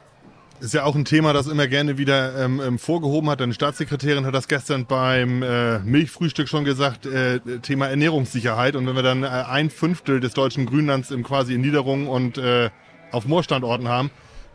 Ist 0.61 0.75
ja 0.75 0.85
auch 0.85 0.95
ein 0.95 1.07
Thema, 1.07 1.33
das 1.33 1.47
immer 1.47 1.67
gerne 1.67 1.97
wieder 1.97 2.39
ähm, 2.39 2.61
ähm 2.61 2.79
vorgehoben 2.79 3.31
hat. 3.31 3.41
Eine 3.41 3.55
Staatssekretärin 3.55 4.27
hat 4.27 4.35
das 4.35 4.47
gestern 4.47 4.85
beim 4.85 5.43
äh, 5.43 5.79
Milchfrühstück 5.79 6.49
schon 6.49 6.65
gesagt, 6.65 7.07
äh, 7.07 7.41
Thema 7.63 7.89
Ernährungssicherheit. 7.89 8.77
Und 8.77 8.87
wenn 8.87 8.95
wir 8.95 9.03
dann 9.03 9.23
äh, 9.23 9.29
ein 9.29 9.71
Fünftel 9.71 10.21
des 10.21 10.35
deutschen 10.35 10.67
Grünlands 10.67 11.11
im 11.11 11.23
quasi 11.23 11.55
in 11.55 11.63
Niederungen 11.63 12.09
und 12.09 12.37
äh, 12.37 12.69
auf 13.11 13.27
Moorstandorten 13.27 13.89
haben, 13.89 14.11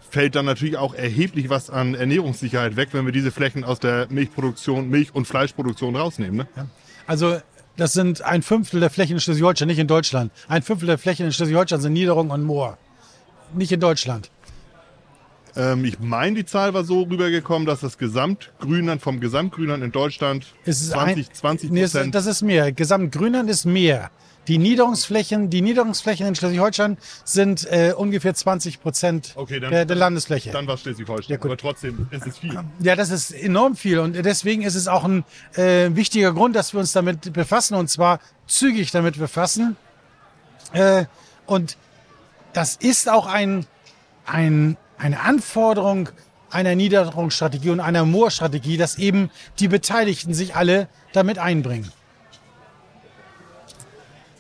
fällt 0.10 0.36
dann 0.36 0.46
natürlich 0.46 0.78
auch 0.78 0.94
erheblich 0.94 1.50
was 1.50 1.70
an 1.70 1.96
Ernährungssicherheit 1.96 2.76
weg, 2.76 2.90
wenn 2.92 3.06
wir 3.06 3.12
diese 3.12 3.32
Flächen 3.32 3.64
aus 3.64 3.80
der 3.80 4.08
Milchproduktion, 4.10 4.90
Milch- 4.90 5.14
und 5.14 5.26
Fleischproduktion 5.26 5.96
rausnehmen. 5.96 6.38
Ne? 6.38 6.48
Ja. 6.56 6.68
Also 7.08 7.40
das 7.78 7.94
sind 7.94 8.22
ein 8.22 8.42
Fünftel 8.42 8.80
der 8.80 8.90
Flächen 8.90 9.14
in 9.14 9.20
Schleswig-Holstein, 9.20 9.68
nicht 9.68 9.80
in 9.80 9.88
Deutschland. 9.88 10.32
Ein 10.48 10.62
Fünftel 10.62 10.88
der 10.88 10.98
Flächen 10.98 11.26
in 11.26 11.32
Schleswig-Holstein 11.32 11.82
sind 11.82 11.94
Niederung 11.94 12.30
und 12.30 12.44
Moor. 12.44 12.78
Nicht 13.54 13.72
in 13.72 13.80
Deutschland. 13.80 14.32
Ähm, 15.56 15.86
ich 15.86 16.00
meine, 16.00 16.36
die 16.36 16.46
Zahl 16.46 16.74
war 16.74 16.84
so 16.84 17.04
rübergekommen, 17.04 17.66
dass 17.66 17.80
das 17.80 17.98
Gesamtgrünland 17.98 19.02
vom 19.02 19.20
Gesamtgrünland 19.20 19.84
in 19.84 19.92
Deutschland 19.92 20.48
ist 20.66 20.90
20, 20.90 21.34
20 21.34 21.70
Prozent. 21.70 22.06
Nee, 22.06 22.12
das 22.12 22.26
ist 22.26 22.42
mehr. 22.42 22.72
Gesamtgrünland 22.72 23.50
ist 23.50 23.66
mehr. 23.66 24.12
Die 24.48 24.60
Niederungsflächen, 24.60 25.50
die 25.50 25.62
Niederungsflächen 25.62 26.28
in 26.28 26.36
Schleswig-Holstein 26.36 26.98
sind 27.24 27.66
äh, 27.72 27.94
ungefähr 27.98 28.36
20 28.36 28.80
Prozent 28.80 29.34
okay, 29.36 29.60
dann, 29.60 29.72
der, 29.72 29.86
der, 29.86 29.96
Landesfläche. 29.96 30.52
Dann 30.52 30.68
war 30.68 30.78
Schleswig-Holstein. 30.78 31.38
Ja, 31.38 31.44
aber 31.44 31.58
trotzdem 31.58 32.08
ist 32.12 32.28
es 32.28 32.38
viel. 32.38 32.60
Ja, 32.80 32.96
das 32.96 33.10
ist 33.10 33.32
enorm 33.32 33.76
viel 33.76 33.98
und 33.98 34.14
deswegen 34.14 34.62
ist 34.62 34.76
es 34.76 34.88
auch 34.88 35.04
ein 35.04 35.24
äh, 35.56 35.90
wichtiger 35.96 36.32
Grund, 36.32 36.56
dass 36.56 36.74
wir 36.74 36.80
uns 36.80 36.92
damit 36.92 37.34
befassen 37.34 37.74
und 37.74 37.90
zwar 37.90 38.20
zügig 38.46 38.92
damit 38.92 39.18
befassen. 39.18 39.78
Äh, 40.74 41.06
Und 41.46 41.78
das 42.54 42.76
ist 42.76 43.10
auch 43.10 43.28
ein, 43.28 43.66
ein, 44.26 44.78
eine 44.98 45.22
Anforderung 45.22 46.10
einer 46.50 46.76
Niederungsstrategie 46.76 47.70
und 47.70 47.80
einer 47.80 48.06
Moorstrategie, 48.06 48.78
dass 48.78 48.98
eben 48.98 49.30
die 49.60 49.68
Beteiligten 49.68 50.34
sich 50.34 50.56
alle 50.56 50.88
damit 51.12 51.38
einbringen. 51.38 51.92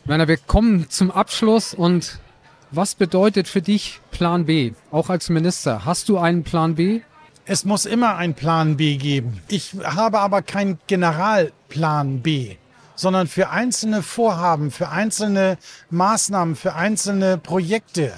Werner, 0.05 0.27
wir 0.27 0.37
kommen 0.37 0.89
zum 0.89 1.11
Abschluss 1.11 1.73
und 1.73 2.19
was 2.71 2.95
bedeutet 2.95 3.47
für 3.47 3.61
dich 3.61 3.99
Plan 4.11 4.45
B, 4.45 4.73
auch 4.91 5.09
als 5.09 5.29
Minister? 5.29 5.85
Hast 5.85 6.09
du 6.09 6.17
einen 6.17 6.43
Plan 6.43 6.75
B? 6.75 7.01
Es 7.45 7.65
muss 7.65 7.85
immer 7.85 8.15
einen 8.15 8.33
Plan 8.33 8.77
B 8.77 8.97
geben. 8.97 9.41
Ich 9.49 9.75
habe 9.83 10.19
aber 10.19 10.41
keinen 10.41 10.79
Generalplan 10.87 12.21
B, 12.21 12.55
sondern 12.95 13.27
für 13.27 13.49
einzelne 13.49 14.01
Vorhaben, 14.01 14.71
für 14.71 14.89
einzelne 14.89 15.57
Maßnahmen, 15.89 16.55
für 16.55 16.75
einzelne 16.75 17.37
Projekte 17.37 18.13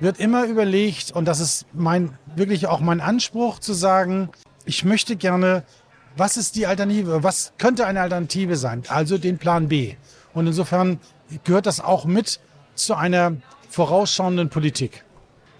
wird 0.00 0.18
immer 0.18 0.46
überlegt, 0.46 1.12
und 1.12 1.26
das 1.26 1.40
ist 1.40 1.66
mein, 1.72 2.18
wirklich 2.36 2.66
auch 2.66 2.80
mein 2.80 3.00
Anspruch 3.00 3.58
zu 3.58 3.72
sagen, 3.72 4.28
ich 4.64 4.84
möchte 4.84 5.16
gerne, 5.16 5.64
was 6.16 6.36
ist 6.36 6.56
die 6.56 6.66
Alternative, 6.66 7.22
was 7.22 7.52
könnte 7.58 7.86
eine 7.86 8.00
Alternative 8.00 8.56
sein? 8.56 8.82
Also 8.88 9.18
den 9.18 9.38
Plan 9.38 9.68
B. 9.68 9.94
Und 10.32 10.46
insofern 10.46 11.00
gehört 11.44 11.66
das 11.66 11.80
auch 11.80 12.04
mit 12.04 12.40
zu 12.74 12.94
einer 12.94 13.36
vorausschauenden 13.68 14.50
Politik. 14.50 15.04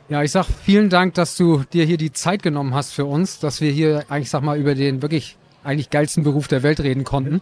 Ja, 0.08 0.22
ich 0.22 0.32
sag 0.32 0.46
vielen 0.46 0.90
Dank, 0.90 1.14
dass 1.14 1.36
du 1.36 1.64
dir 1.72 1.84
hier 1.84 1.96
die 1.96 2.12
Zeit 2.12 2.42
genommen 2.42 2.74
hast 2.74 2.92
für 2.92 3.06
uns, 3.06 3.38
dass 3.38 3.60
wir 3.60 3.72
hier 3.72 4.04
eigentlich 4.08 4.30
sag 4.30 4.42
mal 4.42 4.58
über 4.58 4.74
den 4.74 5.00
wirklich 5.00 5.36
eigentlich 5.62 5.90
geilsten 5.90 6.24
Beruf 6.24 6.46
der 6.46 6.62
Welt 6.62 6.80
reden 6.80 7.04
konnten. 7.04 7.40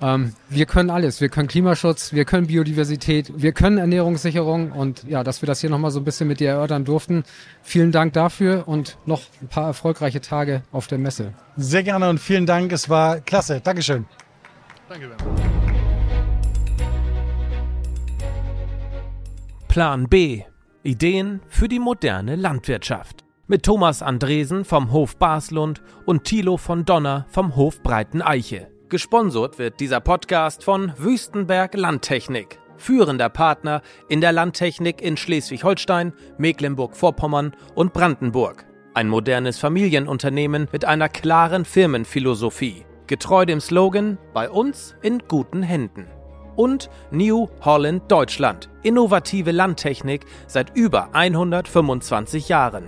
Ähm, 0.00 0.34
wir 0.48 0.66
können 0.66 0.90
alles. 0.90 1.20
Wir 1.20 1.28
können 1.28 1.48
Klimaschutz, 1.48 2.12
wir 2.12 2.24
können 2.24 2.46
Biodiversität, 2.46 3.32
wir 3.36 3.52
können 3.52 3.78
Ernährungssicherung 3.78 4.72
und 4.72 5.04
ja, 5.04 5.24
dass 5.24 5.42
wir 5.42 5.46
das 5.46 5.60
hier 5.60 5.70
nochmal 5.70 5.90
so 5.90 6.00
ein 6.00 6.04
bisschen 6.04 6.28
mit 6.28 6.40
dir 6.40 6.50
erörtern 6.50 6.84
durften. 6.84 7.24
Vielen 7.62 7.92
Dank 7.92 8.12
dafür 8.12 8.66
und 8.66 8.98
noch 9.06 9.22
ein 9.40 9.48
paar 9.48 9.66
erfolgreiche 9.66 10.20
Tage 10.20 10.62
auf 10.72 10.86
der 10.86 10.98
Messe. 10.98 11.32
Sehr 11.56 11.82
gerne 11.82 12.08
und 12.08 12.18
vielen 12.18 12.46
Dank. 12.46 12.72
Es 12.72 12.88
war 12.88 13.20
klasse. 13.20 13.60
Dankeschön. 13.62 14.06
Danke. 14.88 15.10
Plan 19.68 20.08
B. 20.08 20.42
Ideen 20.82 21.40
für 21.48 21.66
die 21.66 21.78
moderne 21.78 22.36
Landwirtschaft. 22.36 23.24
Mit 23.46 23.62
Thomas 23.62 24.02
Andresen 24.02 24.64
vom 24.64 24.92
Hof 24.92 25.16
Baslund 25.16 25.82
und 26.04 26.24
Thilo 26.24 26.56
von 26.56 26.84
Donner 26.84 27.26
vom 27.28 27.56
Hof 27.56 27.82
Breiten 27.82 28.22
Eiche. 28.22 28.73
Gesponsert 28.94 29.58
wird 29.58 29.80
dieser 29.80 29.98
Podcast 29.98 30.62
von 30.62 30.92
Wüstenberg 30.96 31.74
Landtechnik, 31.74 32.60
führender 32.76 33.28
Partner 33.28 33.82
in 34.08 34.20
der 34.20 34.30
Landtechnik 34.30 35.02
in 35.02 35.16
Schleswig-Holstein, 35.16 36.12
Mecklenburg-Vorpommern 36.38 37.56
und 37.74 37.92
Brandenburg. 37.92 38.64
Ein 38.94 39.08
modernes 39.08 39.58
Familienunternehmen 39.58 40.68
mit 40.70 40.84
einer 40.84 41.08
klaren 41.08 41.64
Firmenphilosophie, 41.64 42.86
getreu 43.08 43.44
dem 43.44 43.58
Slogan 43.60 44.16
Bei 44.32 44.48
uns 44.48 44.94
in 45.02 45.18
guten 45.26 45.64
Händen. 45.64 46.06
Und 46.54 46.88
New 47.10 47.48
Holland 47.62 48.04
Deutschland, 48.12 48.70
innovative 48.84 49.50
Landtechnik 49.50 50.24
seit 50.46 50.76
über 50.76 51.12
125 51.16 52.48
Jahren. 52.48 52.84